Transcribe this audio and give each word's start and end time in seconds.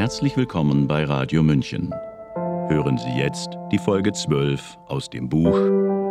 Herzlich 0.00 0.34
willkommen 0.34 0.88
bei 0.88 1.04
Radio 1.04 1.42
München. 1.42 1.92
Hören 2.70 2.96
Sie 2.96 3.18
jetzt 3.18 3.50
die 3.70 3.76
Folge 3.76 4.14
12 4.14 4.78
aus 4.86 5.10
dem 5.10 5.28
Buch 5.28 5.52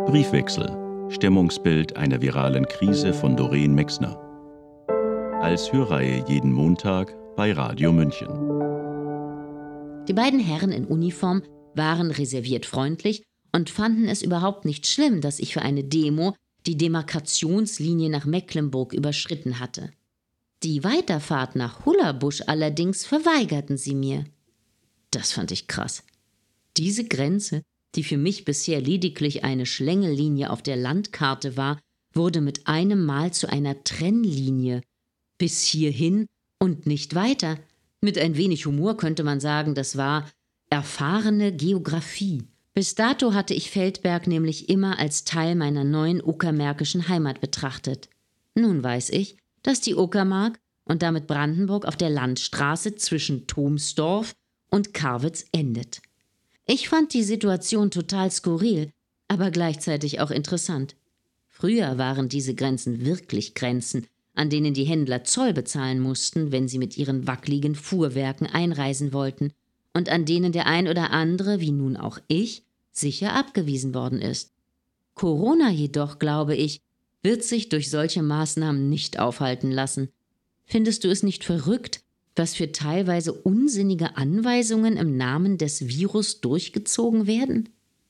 Briefwechsel. 0.06 1.08
Stimmungsbild 1.08 1.96
einer 1.96 2.22
viralen 2.22 2.66
Krise 2.66 3.12
von 3.12 3.36
Doreen 3.36 3.74
Mexner. 3.74 4.16
Als 5.42 5.72
Hörreihe 5.72 6.24
jeden 6.28 6.52
Montag 6.52 7.12
bei 7.34 7.52
Radio 7.52 7.90
München. 7.90 8.28
Die 10.06 10.14
beiden 10.14 10.38
Herren 10.38 10.70
in 10.70 10.84
Uniform 10.84 11.42
waren 11.74 12.12
reserviert 12.12 12.66
freundlich 12.66 13.24
und 13.50 13.70
fanden 13.70 14.06
es 14.06 14.22
überhaupt 14.22 14.66
nicht 14.66 14.86
schlimm, 14.86 15.20
dass 15.20 15.40
ich 15.40 15.52
für 15.52 15.62
eine 15.62 15.82
Demo 15.82 16.36
die 16.64 16.76
Demarkationslinie 16.76 18.08
nach 18.08 18.24
Mecklenburg 18.24 18.92
überschritten 18.92 19.58
hatte. 19.58 19.90
Die 20.62 20.84
Weiterfahrt 20.84 21.56
nach 21.56 21.86
Hullerbusch 21.86 22.42
allerdings 22.46 23.06
verweigerten 23.06 23.78
sie 23.78 23.94
mir. 23.94 24.24
Das 25.10 25.32
fand 25.32 25.52
ich 25.52 25.68
krass. 25.68 26.04
Diese 26.76 27.04
Grenze, 27.04 27.62
die 27.94 28.04
für 28.04 28.18
mich 28.18 28.44
bisher 28.44 28.80
lediglich 28.80 29.42
eine 29.42 29.66
Schlängellinie 29.66 30.50
auf 30.50 30.62
der 30.62 30.76
Landkarte 30.76 31.56
war, 31.56 31.80
wurde 32.12 32.40
mit 32.40 32.66
einem 32.66 33.04
Mal 33.04 33.32
zu 33.32 33.48
einer 33.48 33.82
Trennlinie. 33.84 34.82
Bis 35.38 35.64
hierhin 35.64 36.26
und 36.58 36.86
nicht 36.86 37.14
weiter. 37.14 37.58
Mit 38.02 38.18
ein 38.18 38.36
wenig 38.36 38.66
Humor 38.66 38.96
könnte 38.96 39.24
man 39.24 39.40
sagen, 39.40 39.74
das 39.74 39.96
war 39.96 40.30
erfahrene 40.68 41.52
Geographie. 41.52 42.44
Bis 42.74 42.94
dato 42.94 43.32
hatte 43.34 43.54
ich 43.54 43.70
Feldberg 43.70 44.26
nämlich 44.26 44.68
immer 44.68 44.98
als 44.98 45.24
Teil 45.24 45.54
meiner 45.54 45.84
neuen 45.84 46.22
uckermärkischen 46.22 47.08
Heimat 47.08 47.40
betrachtet. 47.40 48.08
Nun 48.54 48.82
weiß 48.82 49.10
ich, 49.10 49.36
dass 49.62 49.80
die 49.80 49.94
Uckermark 49.94 50.58
und 50.84 51.02
damit 51.02 51.26
Brandenburg 51.26 51.84
auf 51.84 51.96
der 51.96 52.10
Landstraße 52.10 52.96
zwischen 52.96 53.46
Thomsdorf 53.46 54.34
und 54.70 54.94
Karwitz 54.94 55.44
endet. 55.52 56.00
Ich 56.66 56.88
fand 56.88 57.14
die 57.14 57.22
Situation 57.22 57.90
total 57.90 58.30
skurril, 58.30 58.92
aber 59.28 59.50
gleichzeitig 59.50 60.20
auch 60.20 60.30
interessant. 60.30 60.96
Früher 61.48 61.98
waren 61.98 62.28
diese 62.28 62.54
Grenzen 62.54 63.04
wirklich 63.04 63.54
Grenzen, 63.54 64.06
an 64.34 64.50
denen 64.50 64.74
die 64.74 64.84
Händler 64.84 65.24
Zoll 65.24 65.52
bezahlen 65.52 66.00
mussten, 66.00 66.52
wenn 66.52 66.68
sie 66.68 66.78
mit 66.78 66.96
ihren 66.96 67.26
wackligen 67.26 67.74
Fuhrwerken 67.74 68.46
einreisen 68.46 69.12
wollten, 69.12 69.52
und 69.92 70.08
an 70.08 70.24
denen 70.24 70.52
der 70.52 70.66
ein 70.66 70.88
oder 70.88 71.10
andere, 71.10 71.60
wie 71.60 71.72
nun 71.72 71.96
auch 71.96 72.18
ich, 72.28 72.64
sicher 72.92 73.34
abgewiesen 73.34 73.94
worden 73.94 74.20
ist. 74.20 74.52
Corona 75.14 75.70
jedoch, 75.70 76.18
glaube 76.18 76.54
ich, 76.54 76.80
wird 77.22 77.42
sich 77.42 77.68
durch 77.68 77.90
solche 77.90 78.22
Maßnahmen 78.22 78.88
nicht 78.88 79.18
aufhalten 79.18 79.70
lassen. 79.70 80.08
Findest 80.64 81.04
du 81.04 81.08
es 81.08 81.22
nicht 81.22 81.44
verrückt, 81.44 82.00
was 82.36 82.54
für 82.54 82.72
teilweise 82.72 83.32
unsinnige 83.32 84.16
Anweisungen 84.16 84.96
im 84.96 85.16
Namen 85.16 85.58
des 85.58 85.88
Virus 85.88 86.40
durchgezogen 86.40 87.26
werden? 87.26 87.68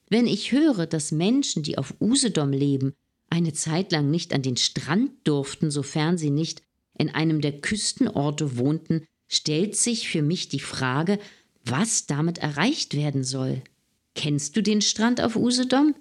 Wenn 0.08 0.26
ich 0.26 0.52
höre, 0.52 0.86
dass 0.86 1.12
Menschen, 1.12 1.62
die 1.62 1.78
auf 1.78 1.94
Usedom 2.00 2.52
leben, 2.52 2.94
eine 3.30 3.52
Zeit 3.52 3.92
lang 3.92 4.10
nicht 4.10 4.34
an 4.34 4.42
den 4.42 4.56
Strand 4.56 5.12
durften, 5.24 5.70
sofern 5.70 6.18
sie 6.18 6.30
nicht 6.30 6.62
in 6.98 7.08
einem 7.08 7.40
der 7.40 7.60
Küstenorte 7.60 8.58
wohnten, 8.58 9.06
stellt 9.28 9.76
sich 9.76 10.08
für 10.08 10.22
mich 10.22 10.48
die 10.48 10.60
Frage, 10.60 11.18
was 11.64 12.06
damit 12.06 12.38
erreicht 12.38 12.94
werden 12.94 13.24
soll. 13.24 13.62
Kennst 14.14 14.56
du 14.56 14.62
den 14.62 14.82
Strand 14.82 15.20
auf 15.20 15.36
Usedom? 15.36 15.94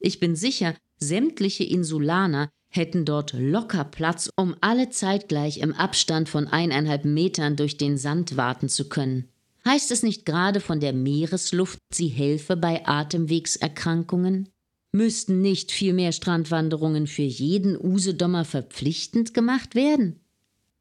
Ich 0.00 0.18
bin 0.18 0.34
sicher, 0.34 0.74
sämtliche 1.02 1.64
Insulaner 1.64 2.48
hätten 2.70 3.04
dort 3.04 3.34
locker 3.34 3.84
Platz, 3.84 4.30
um 4.36 4.56
alle 4.60 4.88
zeitgleich 4.88 5.58
im 5.58 5.74
Abstand 5.74 6.28
von 6.28 6.46
eineinhalb 6.48 7.04
Metern 7.04 7.56
durch 7.56 7.76
den 7.76 7.98
Sand 7.98 8.36
warten 8.36 8.68
zu 8.68 8.88
können. 8.88 9.28
Heißt 9.64 9.90
es 9.90 10.02
nicht 10.02 10.24
gerade 10.24 10.60
von 10.60 10.80
der 10.80 10.92
Meeresluft, 10.92 11.78
sie 11.92 12.08
helfe 12.08 12.56
bei 12.56 12.86
Atemwegserkrankungen? 12.86 14.48
Müssten 14.90 15.40
nicht 15.40 15.70
viel 15.70 15.92
mehr 15.92 16.12
Strandwanderungen 16.12 17.06
für 17.06 17.22
jeden 17.22 17.76
Usedommer 17.78 18.44
verpflichtend 18.44 19.34
gemacht 19.34 19.74
werden? 19.74 20.20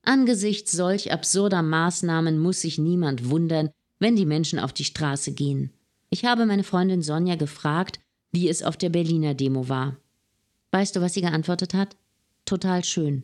Angesichts 0.04 0.72
solch 0.72 1.12
absurder 1.12 1.62
Maßnahmen 1.62 2.40
muss 2.40 2.62
sich 2.62 2.78
niemand 2.78 3.30
wundern, 3.30 3.70
wenn 4.00 4.16
die 4.16 4.26
Menschen 4.26 4.60
auf 4.60 4.74
die 4.74 4.84
Straße 4.84 5.34
gehen. 5.34 5.72
Ich 6.10 6.26
habe 6.26 6.46
meine 6.46 6.64
Freundin 6.64 7.04
Sonja 7.04 7.36
gefragt, 7.36 8.00
wie 8.32 8.50
es 8.50 8.64
auf 8.64 8.78
der 8.78 8.90
Berliner 8.90 9.36
Demo 9.36 9.70
war. 9.70 9.98
Weißt 10.72 10.96
du, 10.96 11.02
was 11.02 11.14
sie 11.14 11.22
geantwortet 11.22 11.74
hat? 11.74 11.98
Total 12.46 12.84
schön. 12.84 13.24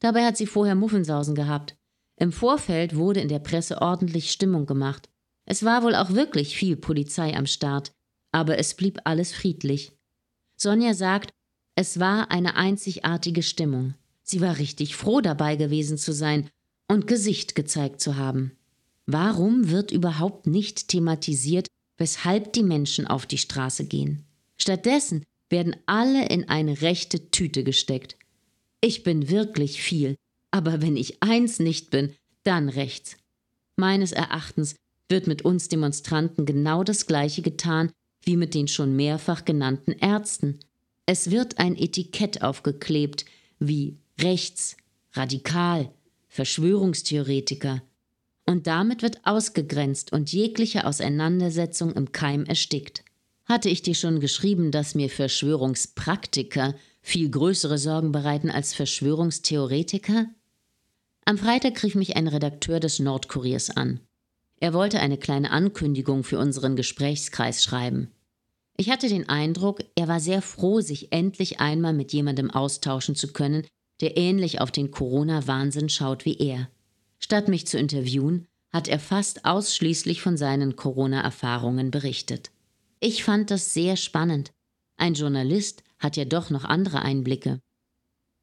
Dabei 0.00 0.24
hat 0.24 0.36
sie 0.36 0.46
vorher 0.46 0.74
Muffensausen 0.74 1.34
gehabt. 1.34 1.76
Im 2.16 2.32
Vorfeld 2.32 2.96
wurde 2.96 3.20
in 3.20 3.28
der 3.28 3.38
Presse 3.38 3.80
ordentlich 3.80 4.32
Stimmung 4.32 4.66
gemacht. 4.66 5.08
Es 5.44 5.64
war 5.64 5.82
wohl 5.82 5.94
auch 5.94 6.10
wirklich 6.10 6.56
viel 6.56 6.76
Polizei 6.76 7.36
am 7.36 7.46
Start, 7.46 7.92
aber 8.32 8.58
es 8.58 8.74
blieb 8.74 9.00
alles 9.04 9.32
friedlich. 9.32 9.92
Sonja 10.56 10.94
sagt, 10.94 11.30
es 11.74 12.00
war 12.00 12.30
eine 12.30 12.56
einzigartige 12.56 13.42
Stimmung. 13.42 13.94
Sie 14.22 14.40
war 14.40 14.58
richtig 14.58 14.96
froh 14.96 15.20
dabei 15.20 15.56
gewesen 15.56 15.98
zu 15.98 16.12
sein 16.12 16.48
und 16.88 17.06
Gesicht 17.06 17.54
gezeigt 17.54 18.00
zu 18.00 18.16
haben. 18.16 18.52
Warum 19.06 19.70
wird 19.70 19.90
überhaupt 19.90 20.46
nicht 20.46 20.88
thematisiert, 20.88 21.66
weshalb 21.96 22.52
die 22.52 22.62
Menschen 22.62 23.06
auf 23.06 23.26
die 23.26 23.38
Straße 23.38 23.86
gehen? 23.86 24.24
Stattdessen 24.58 25.24
werden 25.52 25.76
alle 25.86 26.26
in 26.26 26.48
eine 26.48 26.82
rechte 26.82 27.30
Tüte 27.30 27.62
gesteckt. 27.62 28.16
Ich 28.80 29.04
bin 29.04 29.30
wirklich 29.30 29.80
viel, 29.80 30.16
aber 30.50 30.82
wenn 30.82 30.96
ich 30.96 31.22
eins 31.22 31.60
nicht 31.60 31.90
bin, 31.90 32.14
dann 32.42 32.68
rechts. 32.68 33.16
Meines 33.76 34.10
Erachtens 34.10 34.74
wird 35.08 35.28
mit 35.28 35.42
uns 35.42 35.68
Demonstranten 35.68 36.44
genau 36.44 36.82
das 36.82 37.06
gleiche 37.06 37.42
getan 37.42 37.92
wie 38.24 38.36
mit 38.36 38.54
den 38.54 38.68
schon 38.68 38.96
mehrfach 38.96 39.44
genannten 39.44 39.92
Ärzten. 39.92 40.60
Es 41.06 41.30
wird 41.30 41.58
ein 41.58 41.76
Etikett 41.76 42.42
aufgeklebt 42.42 43.24
wie 43.58 43.98
rechts, 44.20 44.76
radikal, 45.12 45.92
Verschwörungstheoretiker. 46.28 47.82
Und 48.46 48.66
damit 48.66 49.02
wird 49.02 49.24
ausgegrenzt 49.24 50.12
und 50.12 50.32
jegliche 50.32 50.86
Auseinandersetzung 50.86 51.92
im 51.92 52.12
Keim 52.12 52.44
erstickt. 52.44 53.04
Hatte 53.52 53.68
ich 53.68 53.82
dir 53.82 53.94
schon 53.94 54.18
geschrieben, 54.18 54.70
dass 54.70 54.94
mir 54.94 55.10
Verschwörungspraktiker 55.10 56.74
viel 57.02 57.28
größere 57.28 57.76
Sorgen 57.76 58.10
bereiten 58.10 58.48
als 58.48 58.72
Verschwörungstheoretiker? 58.72 60.24
Am 61.26 61.36
Freitag 61.36 61.82
rief 61.82 61.94
mich 61.94 62.16
ein 62.16 62.28
Redakteur 62.28 62.80
des 62.80 62.98
Nordkuriers 62.98 63.68
an. 63.68 64.00
Er 64.58 64.72
wollte 64.72 65.00
eine 65.00 65.18
kleine 65.18 65.50
Ankündigung 65.50 66.24
für 66.24 66.38
unseren 66.38 66.76
Gesprächskreis 66.76 67.62
schreiben. 67.62 68.10
Ich 68.78 68.88
hatte 68.88 69.10
den 69.10 69.28
Eindruck, 69.28 69.80
er 69.96 70.08
war 70.08 70.20
sehr 70.20 70.40
froh, 70.40 70.80
sich 70.80 71.12
endlich 71.12 71.60
einmal 71.60 71.92
mit 71.92 72.14
jemandem 72.14 72.50
austauschen 72.50 73.16
zu 73.16 73.34
können, 73.34 73.66
der 74.00 74.16
ähnlich 74.16 74.62
auf 74.62 74.70
den 74.70 74.90
Corona-Wahnsinn 74.90 75.90
schaut 75.90 76.24
wie 76.24 76.38
er. 76.38 76.70
Statt 77.18 77.48
mich 77.48 77.66
zu 77.66 77.76
interviewen, 77.76 78.46
hat 78.72 78.88
er 78.88 78.98
fast 78.98 79.44
ausschließlich 79.44 80.22
von 80.22 80.38
seinen 80.38 80.74
Corona-Erfahrungen 80.74 81.90
berichtet. 81.90 82.50
Ich 83.04 83.24
fand 83.24 83.50
das 83.50 83.74
sehr 83.74 83.96
spannend. 83.96 84.52
Ein 84.96 85.14
Journalist 85.14 85.82
hat 85.98 86.16
ja 86.16 86.24
doch 86.24 86.50
noch 86.50 86.62
andere 86.62 87.02
Einblicke. 87.02 87.58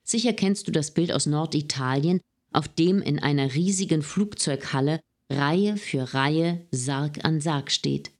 Sicher 0.04 0.34
kennst 0.34 0.68
du 0.68 0.74
das 0.74 0.94
Bild 0.94 1.14
aus 1.14 1.28
Norditalien, 1.28 2.20
auf 2.52 2.68
dem 2.68 3.02
in 3.02 3.20
einer 3.20 3.54
riesigen 3.54 4.02
Flugzeughalle 4.02 5.00
Reihe 5.32 5.78
für 5.78 6.14
Reihe 6.14 6.68
Sarg 6.72 7.24
an 7.24 7.40
Sarg 7.40 7.72
steht. 7.72 8.12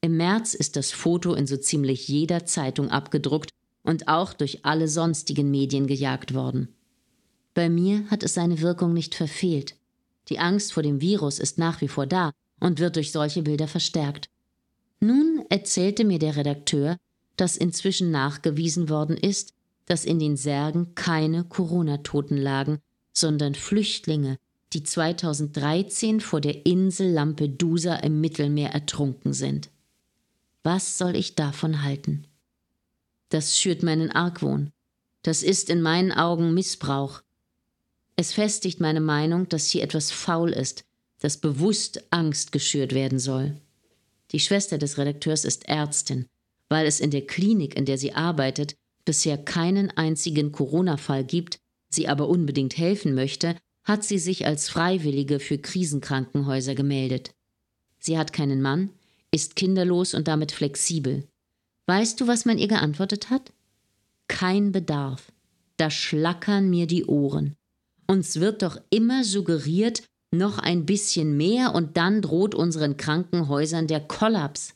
Im 0.00 0.16
März 0.16 0.54
ist 0.54 0.76
das 0.76 0.90
Foto 0.90 1.34
in 1.34 1.46
so 1.46 1.58
ziemlich 1.58 2.08
jeder 2.08 2.46
Zeitung 2.46 2.88
abgedruckt 2.88 3.50
und 3.82 4.08
auch 4.08 4.32
durch 4.32 4.64
alle 4.64 4.88
sonstigen 4.88 5.50
Medien 5.50 5.86
gejagt 5.86 6.32
worden. 6.32 6.74
Bei 7.52 7.68
mir 7.68 8.08
hat 8.08 8.22
es 8.22 8.32
seine 8.32 8.62
Wirkung 8.62 8.94
nicht 8.94 9.14
verfehlt. 9.14 9.76
Die 10.30 10.38
Angst 10.38 10.72
vor 10.72 10.82
dem 10.82 11.02
Virus 11.02 11.38
ist 11.38 11.58
nach 11.58 11.82
wie 11.82 11.88
vor 11.88 12.06
da 12.06 12.32
und 12.58 12.78
wird 12.78 12.96
durch 12.96 13.12
solche 13.12 13.42
Bilder 13.42 13.68
verstärkt. 13.68 14.31
Nun 15.02 15.44
erzählte 15.48 16.04
mir 16.04 16.20
der 16.20 16.36
Redakteur, 16.36 16.96
dass 17.36 17.56
inzwischen 17.56 18.12
nachgewiesen 18.12 18.88
worden 18.88 19.16
ist, 19.16 19.52
dass 19.86 20.04
in 20.04 20.20
den 20.20 20.36
Särgen 20.36 20.94
keine 20.94 21.42
Corona-Toten 21.42 22.36
lagen, 22.36 22.78
sondern 23.12 23.56
Flüchtlinge, 23.56 24.38
die 24.72 24.84
2013 24.84 26.20
vor 26.20 26.40
der 26.40 26.66
Insel 26.66 27.10
Lampedusa 27.10 27.96
im 27.96 28.20
Mittelmeer 28.20 28.70
ertrunken 28.70 29.32
sind. 29.32 29.70
Was 30.62 30.98
soll 30.98 31.16
ich 31.16 31.34
davon 31.34 31.82
halten? 31.82 32.28
Das 33.28 33.58
schürt 33.58 33.82
meinen 33.82 34.12
Argwohn. 34.12 34.70
Das 35.22 35.42
ist 35.42 35.68
in 35.68 35.82
meinen 35.82 36.12
Augen 36.12 36.54
Missbrauch. 36.54 37.22
Es 38.14 38.32
festigt 38.32 38.78
meine 38.78 39.00
Meinung, 39.00 39.48
dass 39.48 39.66
hier 39.66 39.82
etwas 39.82 40.12
faul 40.12 40.50
ist, 40.52 40.84
dass 41.18 41.38
bewusst 41.38 42.04
Angst 42.10 42.52
geschürt 42.52 42.94
werden 42.94 43.18
soll. 43.18 43.56
Die 44.32 44.40
Schwester 44.40 44.78
des 44.78 44.98
Redakteurs 44.98 45.44
ist 45.44 45.68
Ärztin. 45.68 46.26
Weil 46.68 46.86
es 46.86 47.00
in 47.00 47.10
der 47.10 47.26
Klinik, 47.26 47.76
in 47.76 47.84
der 47.84 47.98
sie 47.98 48.14
arbeitet, 48.14 48.74
bisher 49.04 49.36
keinen 49.36 49.90
einzigen 49.90 50.52
Corona-Fall 50.52 51.24
gibt, 51.24 51.58
sie 51.90 52.08
aber 52.08 52.28
unbedingt 52.28 52.78
helfen 52.78 53.14
möchte, 53.14 53.56
hat 53.84 54.04
sie 54.04 54.18
sich 54.18 54.46
als 54.46 54.68
Freiwillige 54.68 55.38
für 55.38 55.58
Krisenkrankenhäuser 55.58 56.74
gemeldet. 56.74 57.34
Sie 57.98 58.16
hat 58.16 58.32
keinen 58.32 58.62
Mann, 58.62 58.90
ist 59.32 59.56
kinderlos 59.56 60.14
und 60.14 60.28
damit 60.28 60.52
flexibel. 60.52 61.28
Weißt 61.86 62.20
du, 62.20 62.26
was 62.26 62.44
man 62.44 62.58
ihr 62.58 62.68
geantwortet 62.68 63.28
hat? 63.28 63.52
Kein 64.28 64.72
Bedarf. 64.72 65.32
Da 65.76 65.90
schlackern 65.90 66.70
mir 66.70 66.86
die 66.86 67.04
Ohren. 67.04 67.56
Uns 68.06 68.40
wird 68.40 68.62
doch 68.62 68.80
immer 68.90 69.24
suggeriert, 69.24 70.04
noch 70.32 70.58
ein 70.58 70.86
bisschen 70.86 71.36
mehr 71.36 71.74
und 71.74 71.96
dann 71.96 72.22
droht 72.22 72.54
unseren 72.54 72.96
Krankenhäusern 72.96 73.86
der 73.86 74.00
Kollaps. 74.00 74.74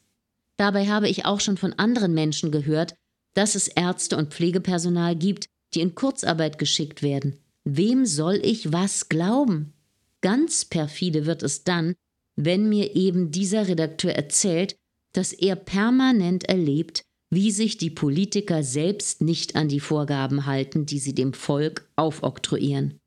Dabei 0.57 0.87
habe 0.87 1.09
ich 1.09 1.25
auch 1.25 1.41
schon 1.41 1.57
von 1.57 1.73
anderen 1.75 2.15
Menschen 2.15 2.51
gehört, 2.51 2.95
dass 3.35 3.55
es 3.55 3.69
Ärzte 3.69 4.17
und 4.17 4.33
Pflegepersonal 4.33 5.17
gibt, 5.17 5.47
die 5.75 5.81
in 5.81 5.95
Kurzarbeit 5.95 6.59
geschickt 6.59 7.03
werden. 7.03 7.39
Wem 7.65 8.07
soll 8.07 8.41
ich 8.43 8.73
was 8.73 9.09
glauben? 9.09 9.73
Ganz 10.21 10.65
perfide 10.65 11.27
wird 11.27 11.43
es 11.43 11.65
dann, 11.65 11.95
wenn 12.37 12.69
mir 12.69 12.95
eben 12.95 13.31
dieser 13.31 13.69
Redakteur 13.69 14.15
erzählt, 14.15 14.77
dass 15.13 15.33
er 15.33 15.57
permanent 15.57 16.45
erlebt, 16.45 17.03
wie 17.31 17.51
sich 17.51 17.77
die 17.77 17.91
Politiker 17.91 18.63
selbst 18.63 19.21
nicht 19.21 19.57
an 19.57 19.69
die 19.69 19.81
Vorgaben 19.81 20.47
halten, 20.47 20.87
die 20.87 20.99
sie 20.99 21.15
dem 21.15 21.33
Volk 21.33 21.89
aufoktroyieren. 21.97 22.99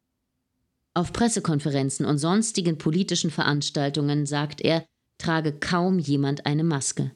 Auf 0.94 1.14
Pressekonferenzen 1.14 2.06
und 2.06 2.18
sonstigen 2.18 2.78
politischen 2.78 3.32
Veranstaltungen, 3.32 4.26
sagt 4.26 4.62
er, 4.62 4.86
trage 5.18 5.54
kaum 5.54 6.00
jemand 6.00 6.46
eine 6.46 6.64
Maske. 6.64 7.12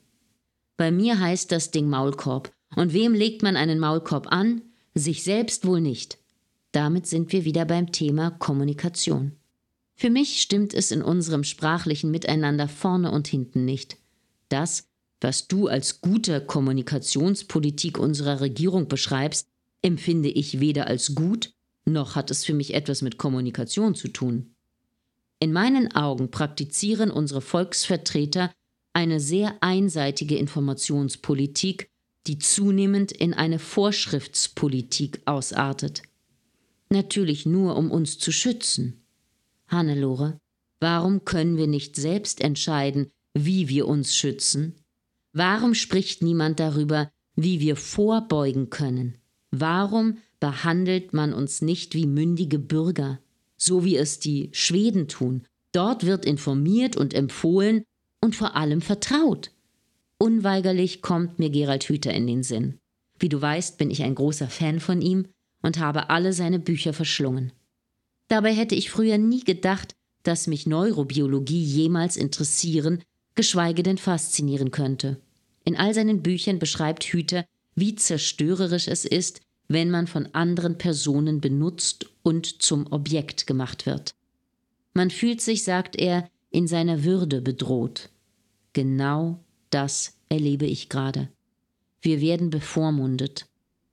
Bei 0.77 0.91
mir 0.91 1.19
heißt 1.19 1.51
das 1.51 1.71
Ding 1.71 1.89
Maulkorb. 1.89 2.51
Und 2.75 2.93
wem 2.93 3.13
legt 3.13 3.43
man 3.43 3.55
einen 3.55 3.79
Maulkorb 3.79 4.31
an? 4.31 4.61
Sich 4.95 5.23
selbst 5.23 5.65
wohl 5.65 5.81
nicht. 5.81 6.17
Damit 6.71 7.07
sind 7.07 7.31
wir 7.31 7.45
wieder 7.45 7.65
beim 7.65 7.91
Thema 7.91 8.31
Kommunikation. 8.31 9.33
Für 9.95 10.09
mich 10.09 10.41
stimmt 10.41 10.73
es 10.73 10.91
in 10.91 11.03
unserem 11.03 11.43
sprachlichen 11.43 12.09
Miteinander 12.09 12.67
vorne 12.67 13.11
und 13.11 13.27
hinten 13.27 13.63
nicht. 13.63 13.97
Das, 14.49 14.87
was 15.21 15.47
du 15.47 15.67
als 15.67 16.01
gute 16.01 16.41
Kommunikationspolitik 16.41 17.99
unserer 17.99 18.41
Regierung 18.41 18.87
beschreibst, 18.87 19.47
empfinde 19.81 20.29
ich 20.29 20.59
weder 20.59 20.87
als 20.87 21.13
gut, 21.13 21.52
noch 21.85 22.15
hat 22.15 22.31
es 22.31 22.45
für 22.45 22.53
mich 22.53 22.73
etwas 22.73 23.01
mit 23.01 23.17
Kommunikation 23.17 23.95
zu 23.95 24.07
tun. 24.07 24.53
In 25.39 25.51
meinen 25.51 25.93
Augen 25.93 26.31
praktizieren 26.31 27.11
unsere 27.11 27.41
Volksvertreter 27.41 28.51
eine 28.93 29.19
sehr 29.19 29.57
einseitige 29.61 30.37
Informationspolitik, 30.37 31.89
die 32.27 32.39
zunehmend 32.39 33.11
in 33.11 33.33
eine 33.33 33.59
Vorschriftspolitik 33.59 35.21
ausartet. 35.25 36.03
Natürlich 36.89 37.45
nur, 37.45 37.75
um 37.75 37.91
uns 37.91 38.19
zu 38.19 38.31
schützen. 38.31 39.03
Hannelore, 39.67 40.37
warum 40.79 41.25
können 41.25 41.57
wir 41.57 41.67
nicht 41.67 41.95
selbst 41.95 42.39
entscheiden, 42.39 43.09
wie 43.33 43.67
wir 43.67 43.87
uns 43.87 44.15
schützen? 44.15 44.75
Warum 45.33 45.73
spricht 45.73 46.21
niemand 46.21 46.59
darüber, 46.59 47.11
wie 47.35 47.59
wir 47.59 47.75
vorbeugen 47.75 48.69
können? 48.69 49.17
Warum 49.49 50.19
behandelt 50.43 51.13
man 51.13 51.31
uns 51.31 51.61
nicht 51.61 51.95
wie 51.95 52.05
mündige 52.05 52.59
Bürger, 52.59 53.21
so 53.55 53.85
wie 53.85 53.95
es 53.95 54.19
die 54.19 54.49
Schweden 54.51 55.07
tun? 55.07 55.47
Dort 55.71 56.05
wird 56.05 56.25
informiert 56.25 56.97
und 56.97 57.13
empfohlen 57.13 57.85
und 58.19 58.35
vor 58.35 58.57
allem 58.57 58.81
vertraut. 58.81 59.51
Unweigerlich 60.17 61.01
kommt 61.01 61.39
mir 61.39 61.49
Gerald 61.49 61.85
Hüther 61.85 62.13
in 62.13 62.27
den 62.27 62.43
Sinn. 62.43 62.77
Wie 63.17 63.29
du 63.29 63.41
weißt, 63.41 63.77
bin 63.77 63.89
ich 63.89 64.03
ein 64.03 64.15
großer 64.15 64.49
Fan 64.49 64.81
von 64.81 65.01
ihm 65.01 65.27
und 65.61 65.79
habe 65.79 66.09
alle 66.09 66.33
seine 66.33 66.59
Bücher 66.59 66.91
verschlungen. 66.91 67.53
Dabei 68.27 68.53
hätte 68.53 68.75
ich 68.75 68.91
früher 68.91 69.17
nie 69.17 69.45
gedacht, 69.45 69.95
dass 70.23 70.47
mich 70.47 70.67
Neurobiologie 70.67 71.63
jemals 71.63 72.17
interessieren, 72.17 73.01
geschweige 73.35 73.81
denn 73.81 73.97
faszinieren 73.97 74.71
könnte. 74.71 75.21
In 75.63 75.77
all 75.77 75.93
seinen 75.93 76.21
Büchern 76.21 76.59
beschreibt 76.59 77.05
Hüter, 77.05 77.45
wie 77.75 77.95
zerstörerisch 77.95 78.89
es 78.89 79.05
ist, 79.05 79.39
wenn 79.67 79.89
man 79.89 80.07
von 80.07 80.27
anderen 80.33 80.77
Personen 80.77 81.41
benutzt 81.41 82.09
und 82.21 82.61
zum 82.61 82.91
Objekt 82.91 83.47
gemacht 83.47 83.85
wird. 83.85 84.13
Man 84.93 85.09
fühlt 85.09 85.41
sich, 85.41 85.63
sagt 85.63 85.95
er, 85.95 86.29
in 86.51 86.67
seiner 86.67 87.03
Würde 87.03 87.41
bedroht. 87.41 88.09
Genau 88.73 89.39
das 89.69 90.15
erlebe 90.29 90.65
ich 90.65 90.89
gerade. 90.89 91.29
Wir 92.01 92.21
werden 92.21 92.49
bevormundet. 92.49 93.47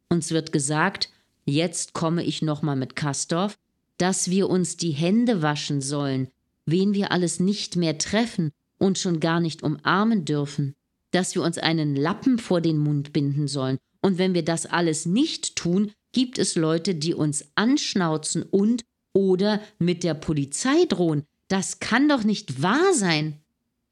Uns 0.08 0.31
wird 0.31 0.52
gesagt, 0.52 1.08
jetzt 1.44 1.94
komme 1.94 2.25
ich 2.25 2.43
nochmal 2.43 2.76
mit 2.76 2.96
Kastorf, 2.96 3.56
dass 3.96 4.31
wir 4.31 4.50
uns 4.50 4.76
die 4.76 4.90
Hände 4.93 5.43
waschen 5.43 5.81
sollen, 5.81 6.28
wen 6.67 6.94
wir 6.94 7.12
alles 7.12 7.40
nicht 7.40 7.76
mehr 7.76 7.99
treffen 7.99 8.50
und 8.78 8.99
schon 8.99 9.20
gar 9.20 9.40
nicht 9.40 9.62
umarmen 9.62 10.25
dürfen, 10.25 10.75
dass 11.11 11.35
wir 11.35 11.43
uns 11.43 11.59
einen 11.59 11.97
Lappen 11.97 12.39
vor 12.39 12.61
den 12.61 12.79
Mund 12.79 13.12
binden 13.12 13.49
sollen, 13.49 13.79
und 14.03 14.19
wenn 14.19 14.35
wir 14.35 14.45
das 14.45 14.67
alles 14.67 15.07
nicht 15.07 15.57
tun, 15.57 15.93
gibt 16.12 16.39
es 16.39 16.57
Leute, 16.57 16.95
die 16.95 17.15
uns 17.15 17.45
anschnauzen 17.55 18.43
und 18.43 18.85
oder 19.12 19.61
mit 19.79 20.05
der 20.05 20.15
Polizei 20.15 20.85
drohen. 20.89 21.25
Das 21.49 21.81
kann 21.81 22.09
doch 22.09 22.25
nicht 22.25 22.62
wahr 22.62 22.95
sein. 22.95 23.41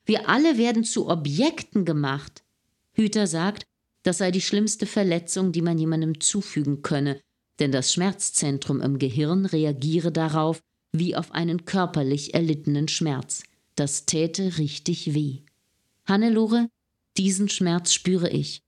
Wir 0.07 0.29
alle 0.29 0.57
werden 0.57 0.85
zu 0.85 1.09
Objekten 1.09 1.85
gemacht. 1.85 2.43
Hüter 2.93 3.27
sagt, 3.27 3.65
das 4.03 4.19
sei 4.19 4.31
die 4.31 4.41
schlimmste 4.41 4.87
Verletzung, 4.87 5.53
die 5.53 5.61
man 5.61 5.79
jemandem 5.79 6.21
zufügen 6.21 6.83
könne, 6.83 7.21
denn 7.59 7.73
das 7.73 7.93
Schmerzzentrum 7.93 8.81
im 8.81 8.99
Gehirn 8.99 9.45
reagiere 9.45 10.13
darauf 10.13 10.63
wie 10.93 11.15
auf 11.15 11.33
einen 11.33 11.65
körperlich 11.65 12.33
erlittenen 12.33 12.89
Schmerz. 12.89 13.43
Das 13.75 14.07
täte 14.07 14.59
richtig 14.59 15.15
weh. 15.15 15.41
Hannelore, 16.07 16.71
diesen 17.19 17.49
Schmerz 17.49 17.93
spüre 17.93 18.31
ich. 18.31 18.63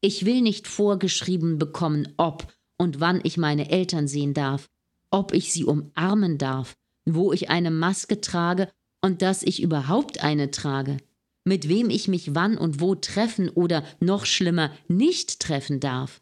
Ich 0.00 0.26
will 0.26 0.40
nicht 0.40 0.66
vorgeschrieben 0.66 1.58
bekommen, 1.58 2.12
ob 2.16 2.52
und 2.76 3.00
wann 3.00 3.20
ich 3.22 3.36
meine 3.36 3.70
Eltern 3.70 4.08
sehen 4.08 4.34
darf, 4.34 4.68
ob 5.10 5.32
ich 5.32 5.52
sie 5.52 5.64
umarmen 5.64 6.38
darf, 6.38 6.74
wo 7.04 7.32
ich 7.32 7.50
eine 7.50 7.70
Maske 7.70 8.20
trage 8.20 8.68
und 9.00 9.22
dass 9.22 9.42
ich 9.42 9.62
überhaupt 9.62 10.24
eine 10.24 10.50
trage, 10.50 10.96
mit 11.44 11.68
wem 11.68 11.90
ich 11.90 12.08
mich 12.08 12.34
wann 12.34 12.58
und 12.58 12.80
wo 12.80 12.94
treffen 12.94 13.48
oder 13.48 13.84
noch 14.00 14.26
schlimmer 14.26 14.72
nicht 14.88 15.40
treffen 15.40 15.80
darf. 15.80 16.20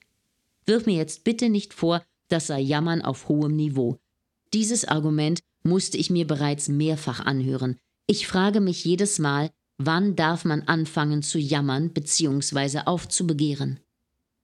Wirf 0.66 0.86
mir 0.86 0.96
jetzt 0.96 1.24
bitte 1.24 1.48
nicht 1.48 1.72
vor, 1.72 2.04
das 2.28 2.46
sei 2.46 2.60
Jammern 2.60 3.02
auf 3.02 3.28
hohem 3.28 3.56
Niveau. 3.56 3.98
Dieses 4.52 4.84
Argument 4.84 5.40
musste 5.62 5.98
ich 5.98 6.10
mir 6.10 6.26
bereits 6.26 6.68
mehrfach 6.68 7.20
anhören. 7.20 7.78
Ich 8.06 8.26
frage 8.26 8.60
mich 8.60 8.84
jedes 8.84 9.18
Mal, 9.18 9.50
wann 9.82 10.14
darf 10.14 10.44
man 10.44 10.62
anfangen 10.62 11.22
zu 11.22 11.38
jammern 11.38 11.90
bzw. 11.90 12.80
aufzubegehren. 12.84 13.80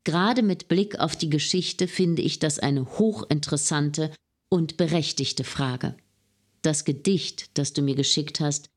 Gerade 0.02 0.42
mit 0.42 0.68
Blick 0.68 0.98
auf 0.98 1.14
die 1.14 1.28
Geschichte 1.28 1.88
finde 1.88 2.22
ich 2.22 2.38
das 2.38 2.58
eine 2.58 2.86
hochinteressante 2.98 4.14
und 4.48 4.78
berechtigte 4.78 5.44
Frage. 5.44 5.94
Das 6.62 6.86
Gedicht, 6.86 7.58
das 7.58 7.74
du 7.74 7.82
mir 7.82 7.94
geschickt 7.94 8.40
hast, 8.40 8.70